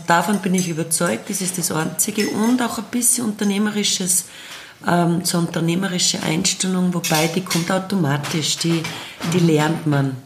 Davon 0.07 0.41
bin 0.41 0.55
ich 0.55 0.69
überzeugt, 0.69 1.29
das 1.29 1.41
ist 1.41 1.59
das 1.59 1.71
Einzige 1.71 2.29
und 2.29 2.63
auch 2.63 2.79
ein 2.79 2.85
bisschen 2.91 3.27
unternehmerisches, 3.27 4.27
ähm, 4.87 5.25
so 5.25 5.39
unternehmerische 5.39 6.23
Einstellung, 6.23 6.95
wobei 6.95 7.27
die 7.35 7.43
kommt 7.43 7.71
automatisch, 7.71 8.57
die, 8.59 8.83
die 9.33 9.41
lernt 9.41 9.87
man. 9.87 10.17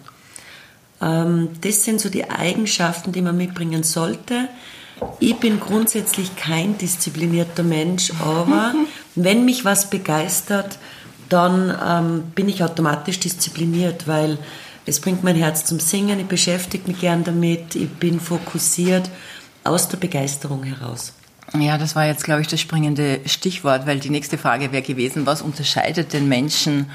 Ähm, 1.00 1.50
das 1.60 1.84
sind 1.84 2.00
so 2.00 2.08
die 2.08 2.30
Eigenschaften, 2.30 3.10
die 3.12 3.22
man 3.22 3.36
mitbringen 3.36 3.82
sollte. 3.82 4.48
Ich 5.20 5.36
bin 5.36 5.60
grundsätzlich 5.60 6.36
kein 6.36 6.78
disziplinierter 6.78 7.62
Mensch, 7.62 8.12
aber 8.20 8.74
wenn 9.16 9.44
mich 9.44 9.64
was 9.64 9.90
begeistert, 9.90 10.78
dann 11.28 11.76
ähm, 11.84 12.22
bin 12.34 12.48
ich 12.48 12.62
automatisch 12.62 13.18
diszipliniert, 13.18 14.06
weil 14.06 14.38
es 14.86 15.00
bringt 15.00 15.22
mein 15.22 15.36
Herz 15.36 15.66
zum 15.66 15.80
Singen, 15.80 16.18
ich 16.18 16.26
beschäftige 16.26 16.88
mich 16.88 17.00
gern 17.00 17.22
damit, 17.22 17.74
ich 17.74 17.90
bin 17.90 18.20
fokussiert 18.20 19.10
aus 19.68 19.88
der 19.88 19.98
Begeisterung 19.98 20.62
heraus. 20.64 21.12
Ja, 21.58 21.78
das 21.78 21.96
war 21.96 22.06
jetzt, 22.06 22.24
glaube 22.24 22.42
ich, 22.42 22.48
das 22.48 22.60
springende 22.60 23.20
Stichwort, 23.24 23.86
weil 23.86 24.00
die 24.00 24.10
nächste 24.10 24.36
Frage 24.36 24.72
wäre 24.72 24.82
gewesen, 24.82 25.24
was 25.24 25.40
unterscheidet 25.40 26.12
den 26.12 26.28
Menschen 26.28 26.90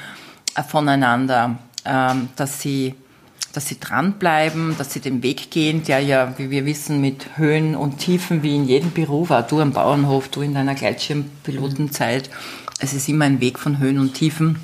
äh, 0.55 0.63
voneinander, 0.63 1.57
ähm, 1.85 2.29
dass 2.35 2.61
sie 2.61 2.95
dass 3.53 3.67
sie 3.67 3.79
dranbleiben, 3.79 4.75
dass 4.79 4.93
sie 4.93 4.99
den 4.99 5.21
Weg 5.21 5.51
gehen, 5.51 5.83
der 5.83 5.99
ja, 5.99 6.33
wie 6.39 6.49
wir 6.49 6.65
wissen, 6.65 6.99
mit 7.01 7.37
Höhen 7.37 7.75
und 7.75 7.99
Tiefen 7.99 8.41
wie 8.41 8.55
in 8.55 8.65
jedem 8.65 8.91
Beruf, 8.91 9.29
auch 9.29 9.45
du 9.45 9.61
am 9.61 9.73
Bauernhof, 9.73 10.27
du 10.29 10.41
in 10.41 10.55
deiner 10.55 10.73
Gleitschirmpilotenzeit, 10.73 12.31
es 12.79 12.93
ist 12.93 13.07
immer 13.07 13.25
ein 13.25 13.39
Weg 13.41 13.59
von 13.59 13.77
Höhen 13.77 13.99
und 13.99 14.15
Tiefen. 14.15 14.59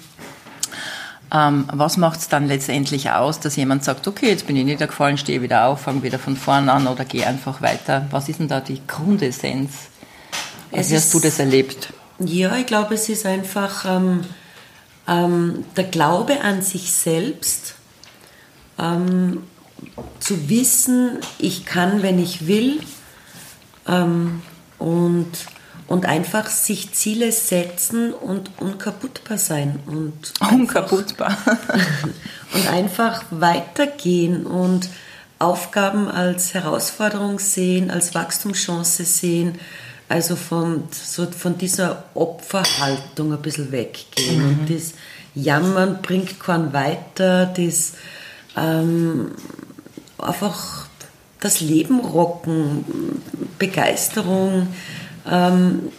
Ähm, 1.32 1.66
was 1.72 1.98
macht 1.98 2.20
es 2.20 2.28
dann 2.28 2.48
letztendlich 2.48 3.12
aus, 3.12 3.40
dass 3.40 3.56
jemand 3.56 3.84
sagt, 3.84 4.08
okay, 4.08 4.30
jetzt 4.30 4.48
bin 4.48 4.56
ich 4.56 4.66
niedergefallen, 4.66 5.18
stehe 5.18 5.42
wieder 5.42 5.66
auf, 5.66 5.82
fange 5.82 6.02
wieder 6.02 6.18
von 6.18 6.36
vorne 6.36 6.72
an 6.72 6.88
oder 6.88 7.06
gehe 7.06 7.28
einfach 7.28 7.62
weiter? 7.62 8.08
Was 8.10 8.30
ist 8.30 8.40
denn 8.40 8.48
da 8.48 8.62
die 8.62 8.82
Grundessenz? 8.88 9.90
Wie 10.72 10.78
hast 10.78 11.14
du 11.14 11.20
das 11.20 11.40
erlebt? 11.40 11.94
Ja, 12.20 12.56
ich 12.56 12.66
glaube, 12.66 12.96
es 12.96 13.10
ist 13.10 13.26
einfach 13.26 13.86
ähm, 13.86 14.22
ähm, 15.08 15.66
der 15.76 15.86
Glaube 15.86 16.42
an 16.42 16.62
sich 16.62 16.92
selbst, 16.92 17.76
ähm, 18.78 19.44
zu 20.20 20.50
wissen, 20.50 21.20
ich 21.38 21.66
kann, 21.66 22.02
wenn 22.02 22.20
ich 22.20 22.48
will, 22.48 22.82
ähm, 23.88 24.42
und, 24.78 25.32
und 25.90 26.06
einfach 26.06 26.48
sich 26.48 26.94
Ziele 26.94 27.32
setzen 27.32 28.14
und 28.14 28.52
unkaputtbar 28.60 29.38
sein. 29.38 29.80
Und 29.88 30.34
unkaputtbar. 30.52 31.36
und 32.54 32.68
einfach 32.70 33.26
weitergehen 33.32 34.46
und 34.46 34.90
Aufgaben 35.40 36.08
als 36.08 36.54
Herausforderung 36.54 37.40
sehen, 37.40 37.92
als 37.92 38.14
Wachstumschance 38.14 39.04
sehen 39.04 39.60
also 40.10 40.36
von, 40.36 40.86
so 40.92 41.28
von 41.28 41.58
dieser 41.58 42.04
Opferhaltung 42.16 43.32
ein 43.32 43.42
bisschen 43.42 43.72
weggehen. 43.72 44.40
Mhm. 44.40 44.60
Und 44.60 44.70
das 44.70 44.94
Jammern 45.36 46.02
bringt 46.02 46.40
keinen 46.40 46.74
weiter, 46.74 47.46
das 47.46 47.94
ähm, 48.58 49.32
einfach 50.18 50.88
das 51.40 51.62
Leben 51.62 52.00
rocken, 52.00 53.22
Begeisterung. 53.60 54.68
Ähm, 55.28 55.90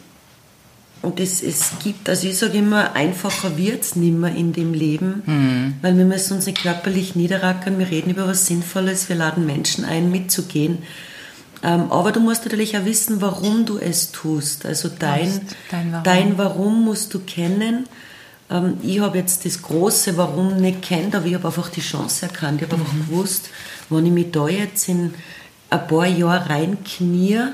und 1.03 1.19
es, 1.19 1.43
es 1.43 1.73
gibt, 1.83 2.11
also 2.11 2.29
ich 2.29 2.37
sage 2.37 2.59
immer, 2.59 2.95
einfacher 2.95 3.57
wird 3.57 3.83
es 3.83 3.97
nimmer 3.97 4.31
in 4.35 4.53
dem 4.53 4.75
Leben, 4.75 5.23
mhm. 5.25 5.75
weil 5.81 5.97
wir 5.97 6.05
müssen 6.05 6.35
uns 6.35 6.47
nicht 6.47 6.63
körperlich 6.63 7.17
niederrackern, 7.17 7.79
wir 7.79 7.91
reden 7.91 8.11
über 8.11 8.27
was 8.27 8.47
Sinnvolles, 8.47 9.09
wir 9.09 9.17
laden 9.17 9.47
Menschen 9.47 9.87
ein, 9.87 10.11
mitzugehen. 10.11 10.79
Ähm, 11.63 11.91
aber 11.91 12.13
du 12.13 12.21
musst 12.21 12.45
natürlich 12.45 12.77
auch 12.77 12.85
wissen, 12.85 13.23
warum 13.23 13.65
du 13.65 13.79
es 13.79 14.13
tust. 14.13 14.67
Also 14.67 14.89
dein, 14.89 15.41
dein, 15.71 15.93
Warum. 15.93 16.05
dein 16.05 16.39
Warum 16.39 16.85
musst 16.85 17.13
du 17.15 17.21
kennen. 17.21 17.87
Ähm, 18.51 18.79
ich 18.83 19.01
habe 19.01 19.19
jetzt 19.19 19.47
das 19.47 19.63
große 19.63 20.17
Warum 20.19 20.57
nicht 20.57 20.83
kennt, 20.83 21.15
aber 21.15 21.27
ich 21.27 21.35
habe 21.35 21.49
einfach 21.49 21.71
die 21.71 21.83
Chance 21.83 22.27
erkannt. 22.27 22.61
Ich 22.61 22.69
habe 22.69 22.77
mhm. 22.77 22.83
einfach 22.83 23.09
gewusst, 23.09 23.51
wenn 23.89 24.07
ich 24.07 24.13
mich 24.13 24.31
da 24.33 24.49
jetzt 24.49 24.89
in 24.89 25.15
ein 25.71 25.87
paar 25.87 26.07
Jahre 26.07 26.51
reinknie 26.51 27.53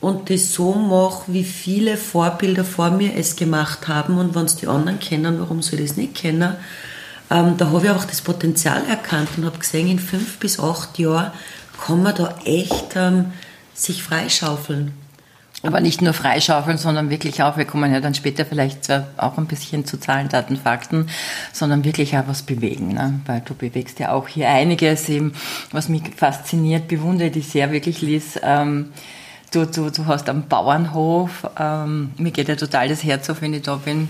und 0.00 0.30
das 0.30 0.52
so 0.52 0.74
mache, 0.74 1.32
wie 1.32 1.44
viele 1.44 1.96
Vorbilder 1.96 2.64
vor 2.64 2.90
mir 2.90 3.16
es 3.16 3.36
gemacht 3.36 3.88
haben 3.88 4.18
und 4.18 4.34
wenn 4.34 4.44
es 4.44 4.56
die 4.56 4.68
anderen 4.68 5.00
kennen, 5.00 5.40
warum 5.40 5.62
soll 5.62 5.80
ich 5.80 5.88
das 5.88 5.96
nicht 5.96 6.14
kennen? 6.14 6.54
Ähm, 7.30 7.56
da 7.56 7.70
habe 7.70 7.86
ich 7.86 7.90
auch 7.90 8.04
das 8.04 8.22
Potenzial 8.22 8.82
erkannt 8.88 9.30
und 9.36 9.44
habe 9.44 9.58
gesehen, 9.58 9.88
in 9.88 9.98
fünf 9.98 10.38
bis 10.38 10.60
acht 10.60 10.98
Jahren 10.98 11.32
kann 11.84 12.02
man 12.02 12.14
da 12.14 12.36
echt 12.44 12.96
ähm, 12.96 13.32
sich 13.74 14.02
freischaufeln. 14.02 14.92
Aber 15.62 15.80
nicht 15.80 16.00
nur 16.00 16.12
freischaufeln, 16.12 16.78
sondern 16.78 17.10
wirklich 17.10 17.42
auch, 17.42 17.56
wir 17.56 17.64
kommen 17.64 17.92
ja 17.92 18.00
dann 18.00 18.14
später 18.14 18.46
vielleicht 18.46 18.84
zwar 18.84 19.08
auch 19.16 19.38
ein 19.38 19.46
bisschen 19.46 19.84
zu 19.84 19.98
Zahlen, 19.98 20.28
Daten, 20.28 20.56
Fakten, 20.56 21.08
sondern 21.52 21.82
wirklich 21.82 22.16
auch 22.16 22.28
was 22.28 22.42
bewegen. 22.42 22.94
Ne? 22.94 23.20
Weil 23.26 23.42
du 23.44 23.54
bewegst 23.54 23.98
ja 23.98 24.12
auch 24.12 24.28
hier 24.28 24.48
einiges, 24.48 25.08
eben, 25.08 25.32
was 25.72 25.88
mich 25.88 26.02
fasziniert, 26.16 26.86
bewundere 26.86 27.30
dich 27.30 27.48
sehr 27.48 27.72
wirklich, 27.72 28.02
Liz. 28.02 28.38
Ähm, 28.40 28.90
du, 29.52 29.66
du, 29.66 29.90
du 29.90 30.06
hast 30.06 30.28
am 30.28 30.48
Bauernhof, 30.48 31.48
ähm, 31.58 32.12
mir 32.18 32.30
geht 32.30 32.48
ja 32.48 32.56
total 32.56 32.88
das 32.88 33.04
Herz 33.04 33.28
auf, 33.30 33.42
wenn 33.42 33.54
ich 33.54 33.62
da 33.62 33.76
bin, 33.76 34.08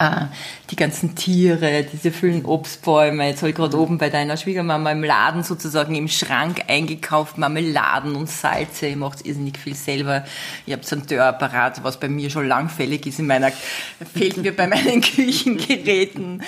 Ah, 0.00 0.28
die 0.70 0.76
ganzen 0.76 1.16
Tiere, 1.16 1.82
diese 1.82 2.12
vielen 2.12 2.44
Obstbäume. 2.44 3.26
Jetzt 3.26 3.42
habe 3.42 3.50
ich 3.50 3.56
gerade 3.56 3.76
oben 3.76 3.98
bei 3.98 4.10
deiner 4.10 4.36
Schwiegermama 4.36 4.92
im 4.92 5.02
Laden 5.02 5.42
sozusagen 5.42 5.96
im 5.96 6.06
Schrank 6.06 6.62
eingekauft, 6.68 7.36
Marmeladen 7.36 8.14
und 8.14 8.30
Salze. 8.30 8.86
Ihr 8.86 8.96
macht 8.96 9.26
irrsinnig 9.26 9.58
viel 9.58 9.74
selber. 9.74 10.24
Ihr 10.66 10.76
habt 10.76 10.84
so 10.84 10.94
einen 10.94 11.08
Dörrapparat, 11.08 11.82
was 11.82 11.98
bei 11.98 12.08
mir 12.08 12.30
schon 12.30 12.46
langfällig 12.46 13.06
ist 13.06 13.18
in 13.18 13.26
meiner, 13.26 13.50
fehlt 14.14 14.36
mir 14.36 14.54
bei 14.54 14.68
meinen 14.68 15.00
Küchengeräten. 15.02 16.44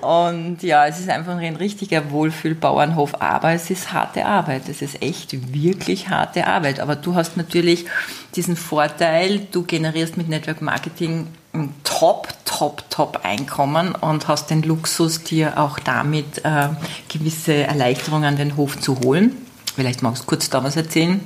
Und 0.00 0.62
ja, 0.62 0.86
es 0.86 0.98
ist 0.98 1.10
einfach 1.10 1.36
ein 1.36 1.56
richtiger 1.56 2.10
Wohlfühlbauernhof. 2.10 3.20
Aber 3.20 3.52
es 3.52 3.68
ist 3.68 3.92
harte 3.92 4.24
Arbeit. 4.24 4.70
Es 4.70 4.80
ist 4.80 5.02
echt 5.02 5.52
wirklich 5.52 6.08
harte 6.08 6.46
Arbeit. 6.46 6.80
Aber 6.80 6.96
du 6.96 7.14
hast 7.14 7.36
natürlich 7.36 7.84
diesen 8.36 8.56
Vorteil, 8.56 9.46
du 9.52 9.64
generierst 9.64 10.16
mit 10.16 10.30
Network 10.30 10.62
Marketing 10.62 11.26
ein 11.56 11.74
Top, 11.84 12.28
Top, 12.44 12.88
Top 12.90 13.20
Einkommen 13.24 13.94
und 13.94 14.28
hast 14.28 14.50
den 14.50 14.62
Luxus, 14.62 15.22
dir 15.22 15.58
auch 15.58 15.78
damit 15.78 16.44
äh, 16.44 16.68
gewisse 17.08 17.54
Erleichterungen 17.54 18.24
an 18.24 18.36
den 18.36 18.56
Hof 18.56 18.78
zu 18.78 19.00
holen. 19.00 19.36
Vielleicht 19.74 20.02
magst 20.02 20.22
du 20.22 20.26
kurz 20.26 20.48
da 20.48 20.62
was 20.64 20.76
erzählen 20.76 21.20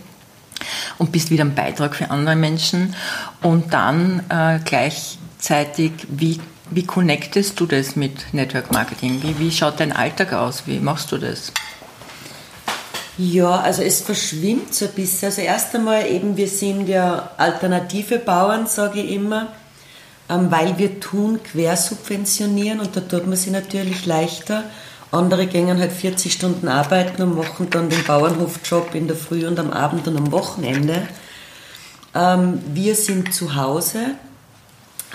und 0.98 1.12
bist 1.12 1.30
wieder 1.30 1.44
ein 1.44 1.54
Beitrag 1.54 1.94
für 1.94 2.10
andere 2.10 2.36
Menschen. 2.36 2.94
Und 3.42 3.72
dann 3.72 4.24
äh, 4.28 4.58
gleichzeitig, 4.64 5.92
wie, 6.08 6.40
wie 6.70 6.84
connectest 6.84 7.58
du 7.60 7.66
das 7.66 7.96
mit 7.96 8.32
Network 8.32 8.72
Marketing? 8.72 9.22
Wie, 9.22 9.38
wie 9.38 9.50
schaut 9.50 9.80
dein 9.80 9.92
Alltag 9.92 10.32
aus? 10.32 10.64
Wie 10.66 10.80
machst 10.80 11.12
du 11.12 11.18
das? 11.18 11.52
Ja, 13.18 13.60
also 13.60 13.82
es 13.82 14.00
verschwimmt 14.00 14.74
so 14.74 14.86
ein 14.86 14.92
bisschen. 14.92 15.26
Also 15.26 15.42
erst 15.42 15.74
einmal 15.74 16.06
eben, 16.06 16.36
wir 16.36 16.48
sind 16.48 16.88
ja 16.88 17.30
alternative 17.36 18.18
Bauern, 18.18 18.66
sage 18.66 19.00
ich 19.00 19.12
immer, 19.12 19.48
weil 20.30 20.78
wir 20.78 21.00
tun 21.00 21.40
quersubventionieren 21.42 22.80
und 22.80 22.96
da 22.96 23.00
tut 23.00 23.26
man 23.26 23.36
sich 23.36 23.52
natürlich 23.52 24.06
leichter. 24.06 24.64
Andere 25.10 25.46
gehen 25.46 25.78
halt 25.78 25.92
40 25.92 26.32
Stunden 26.32 26.68
arbeiten 26.68 27.22
und 27.22 27.36
machen 27.36 27.68
dann 27.70 27.88
den 27.88 28.04
Bauernhofjob 28.04 28.94
in 28.94 29.08
der 29.08 29.16
Früh 29.16 29.46
und 29.46 29.58
am 29.58 29.70
Abend 29.70 30.06
und 30.06 30.16
am 30.16 30.30
Wochenende. 30.30 31.08
Ähm, 32.14 32.60
wir 32.72 32.94
sind 32.94 33.34
zu 33.34 33.56
Hause, 33.56 34.14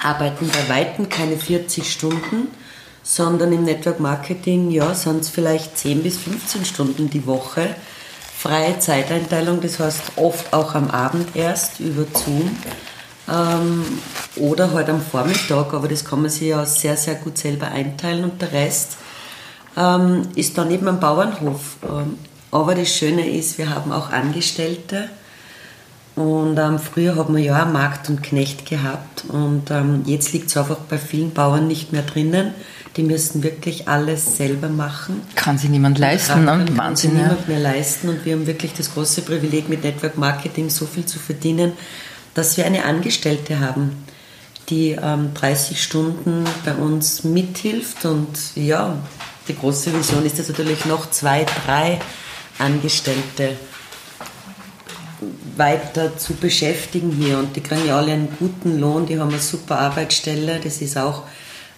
arbeiten 0.03 0.49
bei 0.49 0.73
Weitem 0.73 1.07
keine 1.07 1.37
40 1.37 1.89
Stunden, 1.89 2.49
sondern 3.03 3.53
im 3.53 3.63
Network 3.63 3.99
Marketing 3.99 4.69
ja, 4.71 4.93
sind 4.93 5.21
es 5.21 5.29
vielleicht 5.29 5.77
10 5.77 6.03
bis 6.03 6.17
15 6.17 6.65
Stunden 6.65 7.09
die 7.09 7.25
Woche 7.25 7.75
freie 8.45 8.77
Zeiteinteilung, 8.77 9.59
das 9.59 9.79
heißt 9.79 10.01
oft 10.17 10.53
auch 10.53 10.75
am 10.75 10.91
Abend 10.91 11.35
erst 11.35 11.79
über 11.79 12.05
Zoom 12.13 12.55
ähm, 13.29 13.83
oder 14.35 14.71
halt 14.71 14.89
am 14.89 15.01
Vormittag, 15.01 15.73
aber 15.73 15.87
das 15.87 16.05
kann 16.05 16.21
man 16.21 16.29
sich 16.29 16.49
ja 16.49 16.65
sehr, 16.65 16.97
sehr 16.97 17.15
gut 17.15 17.37
selber 17.37 17.67
einteilen 17.67 18.23
und 18.23 18.41
der 18.41 18.51
Rest 18.51 18.97
ähm, 19.77 20.23
ist 20.35 20.57
dann 20.57 20.71
eben 20.71 20.87
am 20.87 20.99
Bauernhof. 20.99 21.77
Ähm, 21.83 22.17
aber 22.51 22.75
das 22.75 22.89
Schöne 22.89 23.29
ist, 23.29 23.57
wir 23.57 23.69
haben 23.69 23.91
auch 23.91 24.11
Angestellte 24.11 25.09
und 26.15 26.57
früher 26.79 27.17
haben 27.17 27.35
wir 27.35 27.43
ja 27.43 27.63
einen 27.63 27.73
Markt 27.73 28.07
und 28.07 28.23
Knecht 28.23 28.65
gehabt 28.65 29.25
und 29.27 29.63
jetzt 30.05 30.31
liegt 30.31 30.47
es 30.47 30.55
einfach 30.55 30.77
bei 30.77 30.97
vielen 30.97 31.33
Bauern 31.33 31.67
nicht 31.67 31.91
mehr 31.91 32.03
drinnen 32.03 32.53
die 32.97 33.03
müssen 33.03 33.43
wirklich 33.43 33.87
alles 33.87 34.37
selber 34.37 34.69
machen. 34.69 35.21
Kann 35.35 35.57
sich 35.57 35.69
niemand 35.69 35.99
leisten, 35.99 36.45
ne? 36.45 36.51
Wahnsinn. 36.51 36.77
Kann 36.77 36.95
sich 36.95 37.11
niemand 37.11 37.47
mehr 37.47 37.59
leisten 37.59 38.09
und 38.09 38.25
wir 38.25 38.33
haben 38.33 38.47
wirklich 38.47 38.73
das 38.73 38.93
große 38.93 39.21
Privileg 39.23 39.67
mit 39.67 39.83
Network 39.83 40.17
Marketing 40.17 40.69
so 40.69 40.85
viel 40.85 41.05
zu 41.05 41.19
verdienen, 41.19 41.73
dass 42.35 42.57
wir 42.57 42.65
eine 42.65 42.83
Angestellte 42.85 43.59
haben, 43.59 44.05
die 44.69 44.91
ähm, 44.91 45.33
30 45.33 45.81
Stunden 45.81 46.43
bei 46.63 46.75
uns 46.75 47.23
mithilft 47.23 48.05
und 48.05 48.37
ja, 48.55 48.97
die 49.47 49.55
große 49.55 49.97
Vision 49.97 50.25
ist 50.25 50.37
jetzt 50.37 50.49
natürlich 50.49 50.85
noch 50.85 51.09
zwei, 51.09 51.45
drei 51.65 51.99
Angestellte 52.59 53.57
weiter 55.55 56.17
zu 56.17 56.33
beschäftigen 56.33 57.11
hier 57.11 57.39
und 57.39 57.55
die 57.55 57.61
kriegen 57.61 57.87
ja 57.87 57.97
alle 57.97 58.11
einen 58.11 58.27
guten 58.37 58.79
Lohn, 58.79 59.05
die 59.05 59.19
haben 59.19 59.29
eine 59.29 59.39
super 59.39 59.79
Arbeitsstelle, 59.79 60.59
das 60.59 60.81
ist 60.81 60.97
auch 60.97 61.23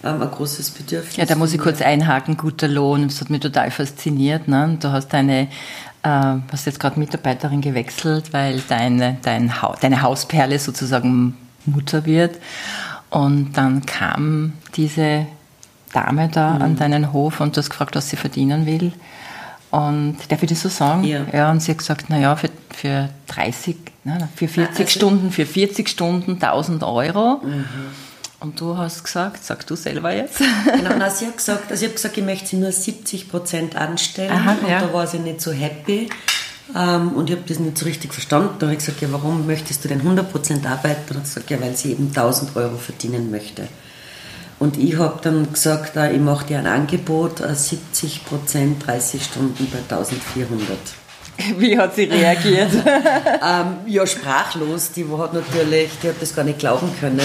ähm, 0.02 0.22
ein 0.22 0.30
großes 0.30 0.70
Bedürfnis. 0.70 1.16
Ja, 1.16 1.26
da 1.26 1.34
muss 1.34 1.52
ich 1.52 1.60
kurz 1.60 1.80
einhaken, 1.82 2.36
guter 2.36 2.68
Lohn, 2.68 3.08
das 3.08 3.20
hat 3.20 3.30
mich 3.30 3.40
total 3.40 3.70
fasziniert. 3.70 4.48
Ne? 4.48 4.76
Du 4.80 4.90
hast 4.90 5.12
eine 5.14 5.48
äh, 6.02 6.36
hast 6.52 6.66
jetzt 6.66 6.80
gerade 6.80 6.98
Mitarbeiterin 6.98 7.60
gewechselt, 7.60 8.32
weil 8.32 8.60
deine, 8.68 9.18
dein 9.22 9.60
ha 9.62 9.74
deine 9.80 10.02
Hausperle 10.02 10.58
sozusagen 10.58 11.36
Mutter 11.66 12.06
wird. 12.06 12.38
Und 13.10 13.52
dann 13.54 13.86
kam 13.86 14.52
diese 14.76 15.26
Dame 15.92 16.28
da 16.28 16.54
mhm. 16.54 16.62
an 16.62 16.76
deinen 16.76 17.12
Hof 17.12 17.40
und 17.40 17.56
du 17.56 17.60
hast 17.60 17.70
gefragt, 17.70 17.96
was 17.96 18.10
sie 18.10 18.16
verdienen 18.16 18.66
will. 18.66 18.92
Und 19.70 20.16
darf 20.28 20.42
ich 20.42 20.48
das 20.48 20.62
so 20.62 20.68
sagen? 20.68 21.04
Ja. 21.04 21.26
ja 21.32 21.50
und 21.50 21.60
sie 21.60 21.72
hat 21.72 21.78
gesagt, 21.78 22.10
naja, 22.10 22.36
für, 22.36 22.50
für 22.70 23.08
30, 23.26 23.76
nein, 24.04 24.28
für 24.34 24.48
40 24.48 24.80
also, 24.80 24.90
Stunden, 24.90 25.30
für 25.30 25.44
40 25.44 25.88
Stunden 25.88 26.32
1000 26.32 26.82
Euro. 26.84 27.40
Mhm. 27.44 27.64
Und 28.40 28.60
du 28.60 28.76
hast 28.76 29.02
gesagt, 29.02 29.44
sag 29.44 29.66
du 29.66 29.74
selber 29.74 30.14
jetzt. 30.14 30.38
Genau, 30.38 30.90
na, 30.96 31.10
sie 31.10 31.26
hat 31.26 31.36
gesagt, 31.36 31.70
also 31.70 31.82
ich 31.82 31.88
habe 31.88 31.96
gesagt, 31.96 32.16
ich 32.16 32.24
möchte 32.24 32.46
sie 32.46 32.56
nur 32.56 32.70
70 32.70 33.28
Prozent 33.28 33.74
anstellen. 33.74 34.30
Aha, 34.30 34.56
und 34.62 34.68
ja. 34.68 34.80
da 34.80 34.92
war 34.92 35.06
sie 35.06 35.18
nicht 35.18 35.40
so 35.40 35.50
happy. 35.50 36.08
Ähm, 36.76 37.12
und 37.12 37.30
ich 37.30 37.36
habe 37.36 37.48
das 37.48 37.58
nicht 37.58 37.76
so 37.76 37.84
richtig 37.84 38.12
verstanden. 38.12 38.54
Da 38.58 38.66
habe 38.66 38.74
ich 38.74 38.78
gesagt, 38.78 39.00
ja, 39.00 39.08
warum 39.10 39.46
möchtest 39.46 39.84
du 39.84 39.88
denn 39.88 40.00
100 40.00 40.30
Prozent 40.30 40.66
arbeiten? 40.66 41.16
Und 41.16 41.24
gesagt, 41.24 41.50
ja, 41.50 41.60
weil 41.60 41.76
sie 41.76 41.92
eben 41.92 42.08
1000 42.08 42.54
Euro 42.54 42.76
verdienen 42.76 43.30
möchte. 43.30 43.66
Und 44.60 44.76
ich 44.76 44.96
habe 44.98 45.18
dann 45.22 45.52
gesagt, 45.52 45.96
äh, 45.96 46.12
ich 46.12 46.20
mache 46.20 46.46
dir 46.46 46.58
ein 46.58 46.66
Angebot, 46.66 47.40
äh, 47.40 47.54
70 47.54 48.24
Prozent, 48.24 48.86
30 48.86 49.24
Stunden 49.24 49.68
bei 49.70 49.78
1400. 49.78 50.78
Wie 51.58 51.78
hat 51.78 51.96
sie 51.96 52.04
reagiert? 52.04 52.70
Ähm, 53.40 53.76
ja, 53.86 54.04
sprachlos. 54.04 54.90
Die 54.92 55.06
hat 55.16 55.32
natürlich, 55.32 55.90
die 56.02 56.08
hat 56.08 56.16
das 56.20 56.34
gar 56.34 56.44
nicht 56.44 56.58
glauben 56.58 56.90
können. 56.98 57.20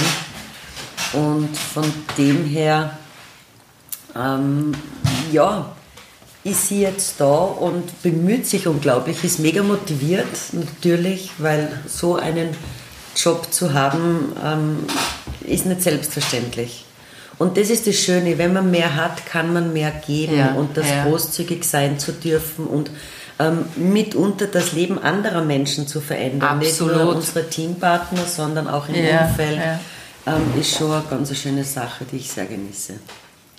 Und 1.13 1.55
von 1.55 1.85
dem 2.17 2.45
her, 2.45 2.97
ähm, 4.15 4.73
ja, 5.31 5.71
ist 6.43 6.67
sie 6.67 6.81
jetzt 6.81 7.21
da 7.21 7.33
und 7.35 8.01
bemüht 8.03 8.45
sich 8.45 8.67
unglaublich, 8.67 9.23
ist 9.23 9.39
mega 9.39 9.63
motiviert 9.63 10.27
natürlich, 10.51 11.31
weil 11.37 11.71
so 11.87 12.15
einen 12.15 12.49
Job 13.15 13.47
zu 13.53 13.73
haben, 13.73 14.33
ähm, 14.43 14.79
ist 15.47 15.65
nicht 15.65 15.81
selbstverständlich. 15.81 16.85
Und 17.39 17.57
das 17.57 17.69
ist 17.69 17.87
das 17.87 17.95
Schöne, 17.95 18.37
wenn 18.37 18.53
man 18.53 18.69
mehr 18.69 18.95
hat, 18.95 19.25
kann 19.25 19.53
man 19.53 19.73
mehr 19.73 19.91
geben 20.05 20.37
Ja, 20.37 20.53
und 20.53 20.77
das 20.77 20.89
ja. 20.89 21.05
großzügig 21.05 21.63
sein 21.63 21.97
zu 21.97 22.11
dürfen 22.11 22.67
und 22.67 22.91
ähm, 23.39 23.65
mitunter 23.75 24.47
das 24.47 24.73
Leben 24.73 24.99
anderer 24.99 25.41
Menschen 25.41 25.87
zu 25.87 25.99
verändern. 26.01 26.59
Nicht 26.59 26.79
nur 26.79 26.91
Absolut. 26.91 27.15
unsere 27.15 27.49
Teampartner, 27.49 28.25
sondern 28.25 28.67
auch 28.67 28.87
im 28.89 28.95
Ja, 28.95 29.25
Umfeld. 29.27 29.59
Ähm, 30.25 30.59
ist 30.59 30.77
schon 30.77 30.91
eine 30.91 31.03
ganz 31.09 31.35
schöne 31.37 31.63
Sache, 31.63 32.05
die 32.09 32.17
ich 32.17 32.29
sehr 32.31 32.45
genieße. 32.45 32.93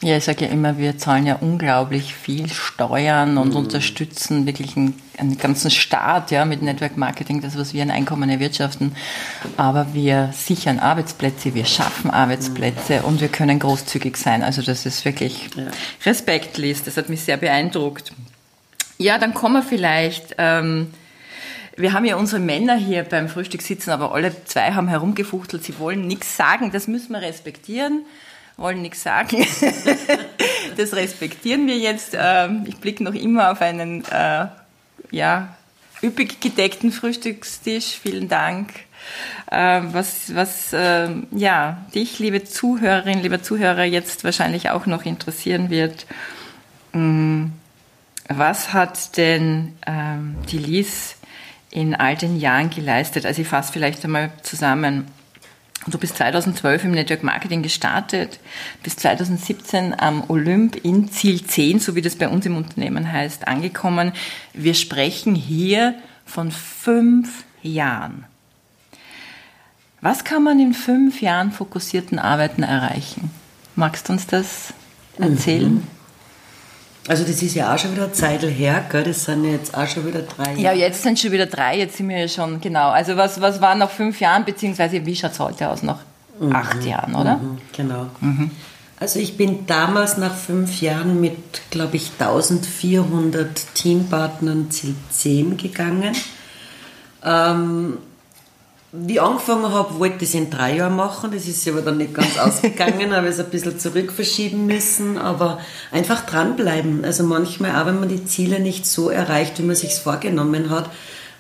Ja, 0.02 0.16
ich 0.16 0.24
sage 0.24 0.46
ja 0.46 0.50
immer, 0.50 0.76
wir 0.76 0.98
zahlen 0.98 1.24
ja 1.24 1.36
unglaublich 1.36 2.14
viel 2.14 2.48
Steuern 2.50 3.32
Mhm. 3.32 3.38
und 3.38 3.54
unterstützen 3.54 4.44
wirklich 4.44 4.76
einen, 4.76 5.00
einen 5.18 5.38
ganzen 5.38 5.70
Staat 5.70 6.30
ja, 6.30 6.44
mit 6.44 6.62
Network 6.62 6.96
Marketing, 6.96 7.40
das, 7.40 7.56
was 7.56 7.72
wir 7.72 7.82
an 7.82 7.90
Einkommen 7.90 8.28
erwirtschaften. 8.28 8.96
Aber 9.56 9.94
wir 9.94 10.30
sichern 10.36 10.78
Arbeitsplätze, 10.78 11.54
wir 11.54 11.64
schaffen 11.64 12.10
Arbeitsplätze 12.10 13.02
und 13.02 13.20
wir 13.20 13.28
können 13.28 13.58
großzügig 13.58 14.16
sein. 14.16 14.42
Also 14.42 14.62
das 14.62 14.84
ist 14.84 15.04
wirklich 15.04 15.48
Ja. 15.56 15.68
Respekt, 16.04 16.58
Liz. 16.58 16.82
Das 16.82 16.96
hat 16.96 17.08
mich 17.08 17.20
sehr 17.22 17.36
beeindruckt. 17.36 18.12
Ja, 18.98 19.18
dann 19.18 19.32
kommen 19.32 19.54
wir 19.56 19.62
vielleicht. 19.62 20.34
Ähm, 20.38 20.90
wir 21.76 21.92
haben 21.92 22.04
ja 22.04 22.16
unsere 22.16 22.40
Männer 22.40 22.76
hier 22.76 23.02
beim 23.02 23.28
Frühstück 23.28 23.62
sitzen, 23.62 23.90
aber 23.90 24.14
alle 24.14 24.44
zwei 24.44 24.72
haben 24.72 24.88
herumgefuchtelt. 24.88 25.64
Sie 25.64 25.78
wollen 25.78 26.06
nichts 26.06 26.36
sagen. 26.36 26.70
Das 26.70 26.86
müssen 26.86 27.12
wir 27.12 27.20
respektieren. 27.20 28.04
Wollen 28.56 28.82
nichts 28.82 29.02
sagen. 29.02 29.44
das 30.76 30.94
respektieren 30.94 31.66
wir 31.66 31.76
jetzt. 31.76 32.16
Ähm, 32.16 32.64
ich 32.68 32.76
blicke 32.76 33.02
noch 33.02 33.14
immer 33.14 33.50
auf 33.50 33.60
einen 33.60 34.04
äh, 34.04 34.46
ja, 35.10 35.56
üppig 36.02 36.40
gedeckten 36.40 36.92
Frühstückstisch. 36.92 37.98
Vielen 38.00 38.28
Dank. 38.28 38.70
Ähm, 39.50 39.88
was 39.92 40.34
was 40.34 40.70
ähm, 40.72 41.26
ja, 41.32 41.84
dich, 41.92 42.20
liebe 42.20 42.44
Zuhörerin, 42.44 43.20
lieber 43.20 43.42
Zuhörer, 43.42 43.84
jetzt 43.84 44.22
wahrscheinlich 44.22 44.70
auch 44.70 44.86
noch 44.86 45.04
interessieren 45.04 45.70
wird. 45.70 46.06
Mm, 46.92 47.46
Was 48.28 48.72
hat 48.72 49.16
denn 49.16 49.74
die 50.50 50.58
Liz 50.58 51.16
in 51.74 51.94
all 51.94 52.16
den 52.16 52.38
Jahren 52.38 52.70
geleistet? 52.70 53.26
Also 53.26 53.42
ich 53.42 53.48
fasse 53.48 53.72
vielleicht 53.72 54.02
einmal 54.04 54.30
zusammen. 54.42 55.06
Du 55.86 55.98
bist 55.98 56.16
2012 56.16 56.84
im 56.84 56.92
Network 56.92 57.22
Marketing 57.22 57.62
gestartet, 57.62 58.38
bis 58.82 58.96
2017 58.96 59.92
am 59.98 60.24
Olymp 60.28 60.76
in 60.76 61.10
Ziel 61.10 61.44
10, 61.44 61.80
so 61.80 61.94
wie 61.94 62.00
das 62.00 62.16
bei 62.16 62.28
uns 62.28 62.46
im 62.46 62.56
Unternehmen 62.56 63.10
heißt, 63.12 63.46
angekommen. 63.46 64.12
Wir 64.54 64.72
sprechen 64.72 65.34
hier 65.34 65.94
von 66.24 66.50
fünf 66.50 67.44
Jahren. 67.60 68.24
Was 70.00 70.24
kann 70.24 70.42
man 70.42 70.58
in 70.60 70.74
fünf 70.74 71.20
Jahren 71.20 71.50
fokussierten 71.52 72.18
Arbeiten 72.18 72.62
erreichen? 72.62 73.30
Magst 73.74 74.08
du 74.08 74.14
uns 74.14 74.26
das 74.26 74.72
erzählen? 75.18 75.86
Also 77.06 77.24
das 77.24 77.42
ist 77.42 77.54
ja 77.54 77.74
auch 77.74 77.78
schon 77.78 77.92
wieder 77.92 78.04
eine 78.04 78.12
Zeit 78.12 78.42
her, 78.42 78.84
gell? 78.90 79.04
das 79.04 79.24
sind 79.24 79.44
ja 79.44 79.50
jetzt 79.50 79.76
auch 79.76 79.86
schon 79.86 80.06
wieder 80.06 80.22
drei 80.22 80.54
Ja, 80.54 80.72
jetzt 80.72 81.02
sind 81.02 81.18
schon 81.18 81.32
wieder 81.32 81.46
drei, 81.46 81.78
jetzt 81.78 81.98
sind 81.98 82.08
wir 82.08 82.18
ja 82.18 82.28
schon, 82.28 82.60
genau. 82.62 82.90
Also 82.90 83.16
was, 83.16 83.40
was 83.42 83.60
war 83.60 83.74
nach 83.74 83.90
fünf 83.90 84.20
Jahren, 84.20 84.44
beziehungsweise 84.44 85.04
wie 85.04 85.14
schaut 85.14 85.32
es 85.32 85.38
heute 85.40 85.68
aus 85.68 85.82
nach 85.82 85.98
acht 86.52 86.82
Jahren, 86.84 87.14
oder? 87.14 87.36
Mhm, 87.36 87.58
Genau. 87.76 88.06
Also 89.00 89.18
ich 89.18 89.36
bin 89.36 89.66
damals 89.66 90.16
nach 90.16 90.34
fünf 90.34 90.80
Jahren 90.80 91.20
mit, 91.20 91.36
glaube 91.70 91.96
ich, 91.96 92.10
1400 92.18 93.74
Teampartnern 93.74 94.70
Ziel 94.70 94.94
10 95.10 95.56
gegangen. 95.58 96.14
Ähm, 97.22 97.98
wie 98.96 99.14
ich 99.14 99.20
angefangen 99.22 99.72
habe, 99.72 99.98
wollte 99.98 100.16
ich 100.24 100.28
es 100.30 100.34
in 100.34 100.50
drei 100.50 100.76
Jahren 100.76 100.94
machen. 100.94 101.32
Das 101.32 101.46
ist 101.46 101.66
aber 101.68 101.82
dann 101.82 101.96
nicht 101.98 102.14
ganz 102.14 102.38
ausgegangen, 102.38 103.14
habe 103.14 103.26
es 103.26 103.40
ein 103.40 103.50
bisschen 103.50 103.78
zurück 103.78 104.12
verschieben 104.12 104.66
müssen. 104.66 105.18
Aber 105.18 105.58
einfach 105.90 106.24
dranbleiben. 106.26 107.04
Also 107.04 107.24
manchmal, 107.24 107.80
auch 107.80 107.86
wenn 107.86 107.98
man 107.98 108.08
die 108.08 108.24
Ziele 108.24 108.60
nicht 108.60 108.86
so 108.86 109.10
erreicht, 109.10 109.58
wie 109.58 109.62
man 109.64 109.74
sich 109.74 109.94
vorgenommen 109.94 110.70
hat, 110.70 110.88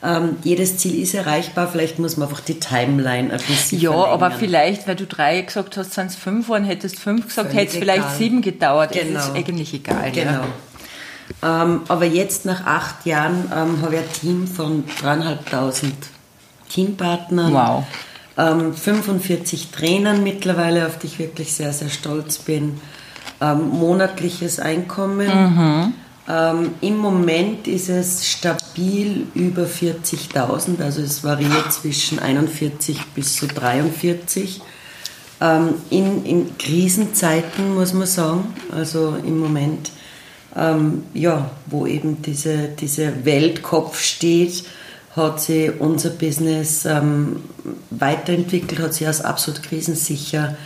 ähm, 0.02 0.36
jedes 0.42 0.78
Ziel 0.78 1.00
ist 1.00 1.14
erreichbar. 1.14 1.68
Vielleicht 1.70 1.98
muss 1.98 2.16
man 2.16 2.28
einfach 2.28 2.40
die 2.42 2.58
Timeline 2.58 3.32
ein 3.32 3.40
bisschen 3.40 3.80
Ja, 3.80 3.92
aber 3.92 4.30
verlängern. 4.30 4.38
vielleicht, 4.40 4.88
weil 4.88 4.96
du 4.96 5.06
drei 5.06 5.40
gesagt 5.40 5.76
hast, 5.76 5.94
sind 5.94 6.06
es 6.06 6.16
fünf 6.16 6.48
waren, 6.48 6.64
hättest 6.64 6.98
fünf 6.98 7.28
gesagt, 7.28 7.54
hätte 7.54 7.72
es 7.72 7.78
vielleicht 7.78 8.18
sieben 8.18 8.42
gedauert. 8.42 8.92
Genau. 8.92 9.18
Es 9.18 9.26
ist 9.28 9.34
eigentlich 9.34 9.72
egal. 9.72 10.10
Genau. 10.12 10.44
Ja. 11.42 11.62
Ähm, 11.62 11.82
aber 11.88 12.04
jetzt 12.04 12.44
nach 12.44 12.66
acht 12.66 13.06
Jahren 13.06 13.50
ähm, 13.54 13.80
habe 13.80 13.94
ich 13.94 14.00
ein 14.00 14.12
Team 14.12 14.46
von 14.46 14.84
dreieinhalbtausend 15.00 15.94
Teampartnern. 16.74 17.52
Wow. 17.52 17.84
Ähm, 18.36 18.74
45 18.74 19.70
Trainern 19.70 20.24
mittlerweile, 20.24 20.86
auf 20.86 20.98
die 20.98 21.06
ich 21.06 21.18
wirklich 21.18 21.52
sehr, 21.52 21.72
sehr 21.72 21.88
stolz 21.88 22.38
bin. 22.38 22.80
Ähm, 23.40 23.68
monatliches 23.68 24.58
Einkommen. 24.58 25.94
Ähm, 26.26 26.70
Im 26.80 26.96
Moment 26.96 27.68
ist 27.68 27.90
es 27.90 28.26
stabil 28.26 29.26
über 29.34 29.64
40.000, 29.64 30.82
also 30.82 31.02
es 31.02 31.22
variiert 31.22 31.70
zwischen 31.72 32.18
41 32.18 32.98
bis 33.14 33.36
zu 33.36 33.46
43. 33.46 34.62
Ähm, 35.40 35.74
in, 35.90 36.24
in 36.24 36.58
Krisenzeiten 36.58 37.74
muss 37.74 37.92
man 37.92 38.06
sagen, 38.06 38.54
also 38.74 39.16
im 39.24 39.38
Moment, 39.38 39.90
ähm, 40.56 41.02
ja, 41.12 41.50
wo 41.66 41.86
eben 41.86 42.22
diese, 42.22 42.68
diese 42.68 43.24
Weltkopf 43.26 44.00
steht, 44.00 44.64
hat 45.16 45.40
sich 45.40 45.70
unser 45.80 46.10
Business 46.10 46.84
ähm, 46.84 47.36
weiterentwickelt, 47.90 48.80
hat 48.80 48.94
sich 48.94 49.06
als 49.06 49.20
absolut 49.20 49.62
krisensicher 49.62 50.56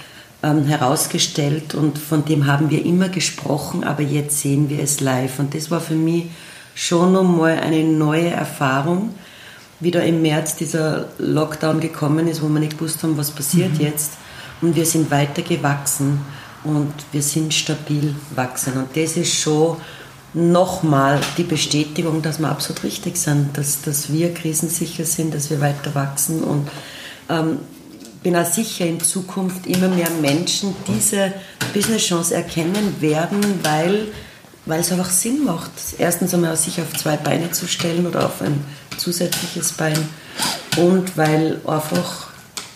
ähm, 0.42 0.64
herausgestellt 0.64 1.74
und 1.74 1.98
von 1.98 2.24
dem 2.24 2.46
haben 2.46 2.70
wir 2.70 2.84
immer 2.84 3.08
gesprochen, 3.08 3.84
aber 3.84 4.02
jetzt 4.02 4.40
sehen 4.40 4.70
wir 4.70 4.80
es 4.82 5.00
live. 5.00 5.38
Und 5.38 5.54
das 5.54 5.70
war 5.70 5.80
für 5.80 5.94
mich 5.94 6.26
schon 6.74 7.12
nochmal 7.12 7.58
eine 7.58 7.84
neue 7.84 8.30
Erfahrung, 8.30 9.14
wie 9.80 9.90
da 9.90 10.00
im 10.00 10.22
März 10.22 10.56
dieser 10.56 11.08
Lockdown 11.18 11.80
gekommen 11.80 12.26
ist, 12.28 12.42
wo 12.42 12.48
wir 12.48 12.60
nicht 12.60 12.78
gewusst 12.78 13.02
haben, 13.02 13.16
was 13.16 13.30
passiert 13.30 13.78
jetzt. 13.78 14.12
Und 14.60 14.74
wir 14.76 14.86
sind 14.86 15.10
weiter 15.10 15.42
gewachsen 15.42 16.20
und 16.64 16.92
wir 17.12 17.22
sind 17.22 17.52
stabil 17.52 18.14
wachsen. 18.34 18.72
Und 18.74 18.96
das 18.96 19.16
ist 19.16 19.34
schon 19.34 19.76
nochmal 20.34 21.20
die 21.36 21.44
Bestätigung, 21.44 22.22
dass 22.22 22.38
wir 22.38 22.48
absolut 22.48 22.84
richtig 22.84 23.16
sind, 23.16 23.56
dass, 23.56 23.82
dass 23.82 24.12
wir 24.12 24.34
krisensicher 24.34 25.04
sind, 25.04 25.34
dass 25.34 25.50
wir 25.50 25.60
weiter 25.60 25.94
wachsen 25.94 26.42
und 26.42 26.68
ähm, 27.28 27.58
bin 28.22 28.36
auch 28.36 28.44
sicher, 28.44 28.84
in 28.84 29.00
Zukunft 29.00 29.66
immer 29.66 29.88
mehr 29.88 30.10
Menschen 30.10 30.74
diese 30.86 31.32
Business-Chance 31.72 32.34
erkennen 32.34 33.00
werden, 33.00 33.40
weil, 33.62 34.08
weil 34.66 34.80
es 34.80 34.92
einfach 34.92 35.10
Sinn 35.10 35.44
macht. 35.44 35.70
Erstens 35.98 36.34
einmal 36.34 36.56
sich 36.56 36.80
auf 36.80 36.92
zwei 36.94 37.16
Beine 37.16 37.50
zu 37.52 37.66
stellen 37.66 38.06
oder 38.06 38.26
auf 38.26 38.42
ein 38.42 38.64
zusätzliches 38.96 39.72
Bein 39.72 39.98
und 40.76 41.16
weil 41.16 41.60
einfach 41.66 42.28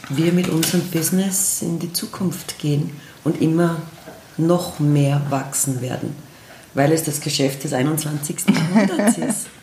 wir 0.09 0.33
mit 0.33 0.49
unserem 0.49 0.83
Business 0.89 1.63
in 1.63 1.79
die 1.79 1.93
Zukunft 1.93 2.59
gehen 2.59 2.91
und 3.25 3.41
immer 3.41 3.77
noch 4.37 4.79
mehr 4.79 5.21
wachsen 5.31 5.81
werden, 5.81 6.15
weil 6.75 6.93
es 6.93 7.05
das 7.05 7.21
Geschäft 7.21 7.65
des 7.65 7.73
21. 7.73 8.37
Jahrhunderts 8.49 9.19
ist. 9.19 9.47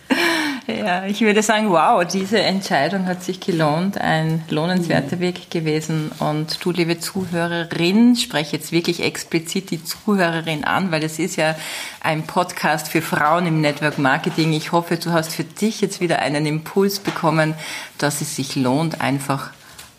Ja, 0.68 1.06
ich 1.06 1.22
würde 1.22 1.42
sagen, 1.42 1.72
wow, 1.72 2.06
diese 2.06 2.40
Entscheidung 2.40 3.08
hat 3.08 3.24
sich 3.24 3.40
gelohnt, 3.40 4.00
ein 4.00 4.44
lohnenswerter 4.50 5.20
Weg 5.20 5.50
gewesen. 5.50 6.12
Und 6.20 6.64
du, 6.64 6.70
liebe 6.70 7.00
Zuhörerin, 7.00 8.16
spreche 8.16 8.58
jetzt 8.58 8.72
wirklich 8.72 9.02
explizit 9.02 9.72
die 9.72 9.84
Zuhörerin 9.84 10.66
an, 10.66 10.92
weil 10.92 11.04
es 11.04 11.18
ist 11.18 11.38
ja 11.38 11.56
ein 12.02 12.28
Podcast 12.28 12.88
für 12.88 13.02
Frauen 13.02 13.48
im 13.48 13.62
Network 13.62 13.98
Marketing. 13.98 14.54
Ich 14.54 14.72
hoffe, 14.72 14.98
du 14.98 15.12
hast 15.12 15.34
für 15.34 15.44
dich 15.44 15.82
jetzt 15.82 16.02
wieder 16.02 16.20
einen 16.20 16.46
Impuls 16.46 17.00
bekommen, 17.00 17.56
dass 17.98 18.22
es 18.22 18.36
sich 18.36 18.56
lohnt, 18.56 19.02
einfach 19.02 19.50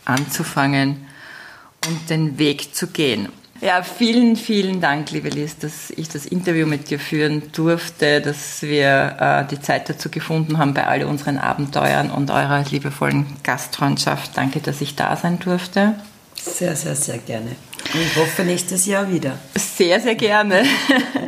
anzufangen 0.05 1.09
und 1.89 2.11
den 2.11 2.39
Weg 2.39 2.77
zu 2.77 2.87
gehen. 2.87 3.29
Ja, 3.61 3.83
vielen, 3.83 4.37
vielen 4.37 4.81
Dank, 4.81 5.11
liebe 5.11 5.29
Liz, 5.29 5.59
dass 5.59 5.91
ich 5.91 6.09
das 6.09 6.25
Interview 6.25 6.67
mit 6.67 6.89
dir 6.89 6.99
führen 6.99 7.53
durfte, 7.53 8.23
dass 8.23 8.63
wir 8.63 9.17
äh, 9.21 9.45
die 9.51 9.61
Zeit 9.61 9.91
dazu 9.91 10.09
gefunden 10.09 10.57
haben 10.57 10.73
bei 10.73 10.87
all 10.87 11.05
unseren 11.05 11.37
Abenteuern 11.37 12.11
und 12.11 12.31
eurer 12.31 12.65
liebevollen 12.71 13.27
Gastfreundschaft. 13.43 14.35
Danke, 14.35 14.61
dass 14.61 14.81
ich 14.81 14.97
da 14.97 15.15
sein 15.15 15.39
durfte. 15.41 15.95
Sehr, 16.43 16.75
sehr, 16.75 16.95
sehr 16.95 17.19
gerne. 17.19 17.51
Und 17.93 18.01
ich 18.01 18.17
hoffe 18.17 18.45
nächstes 18.45 18.87
Jahr 18.87 19.13
wieder. 19.13 19.39
Sehr, 19.55 20.01
sehr 20.01 20.15
gerne. 20.15 20.65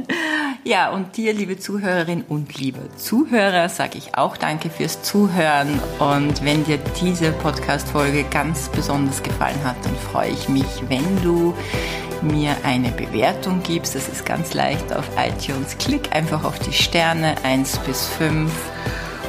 ja, 0.65 0.91
und 0.91 1.15
dir, 1.19 1.35
liebe 1.35 1.59
Zuhörerin 1.59 2.25
und 2.27 2.59
liebe 2.59 2.81
Zuhörer, 2.97 3.69
sage 3.69 3.99
ich 3.99 4.17
auch 4.17 4.39
danke 4.39 4.71
fürs 4.71 5.03
Zuhören. 5.03 5.81
Und 5.99 6.43
wenn 6.43 6.65
dir 6.65 6.79
diese 6.99 7.33
Podcast-Folge 7.33 8.25
ganz 8.25 8.71
besonders 8.71 9.23
gefallen 9.23 9.63
hat, 9.65 9.77
dann 9.85 9.97
freue 9.97 10.31
ich 10.31 10.49
mich, 10.49 10.65
wenn 10.89 11.23
du 11.23 11.55
mir 12.23 12.57
eine 12.65 12.91
Bewertung 12.91 13.63
gibst. 13.63 13.95
Das 13.95 14.09
ist 14.09 14.25
ganz 14.25 14.55
leicht 14.55 14.93
auf 14.93 15.09
iTunes. 15.17 15.77
Klick 15.79 16.15
einfach 16.15 16.45
auf 16.45 16.59
die 16.59 16.73
Sterne 16.73 17.35
1 17.45 17.79
bis 17.79 18.07
5. 18.09 18.51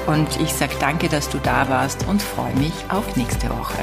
Und 0.05 0.39
ich 0.39 0.53
sage 0.53 0.75
danke, 0.79 1.09
dass 1.09 1.29
du 1.29 1.37
da 1.39 1.69
warst 1.69 2.05
und 2.07 2.21
freue 2.21 2.55
mich 2.55 2.73
auf 2.89 3.15
nächste 3.15 3.49
Woche. 3.49 3.79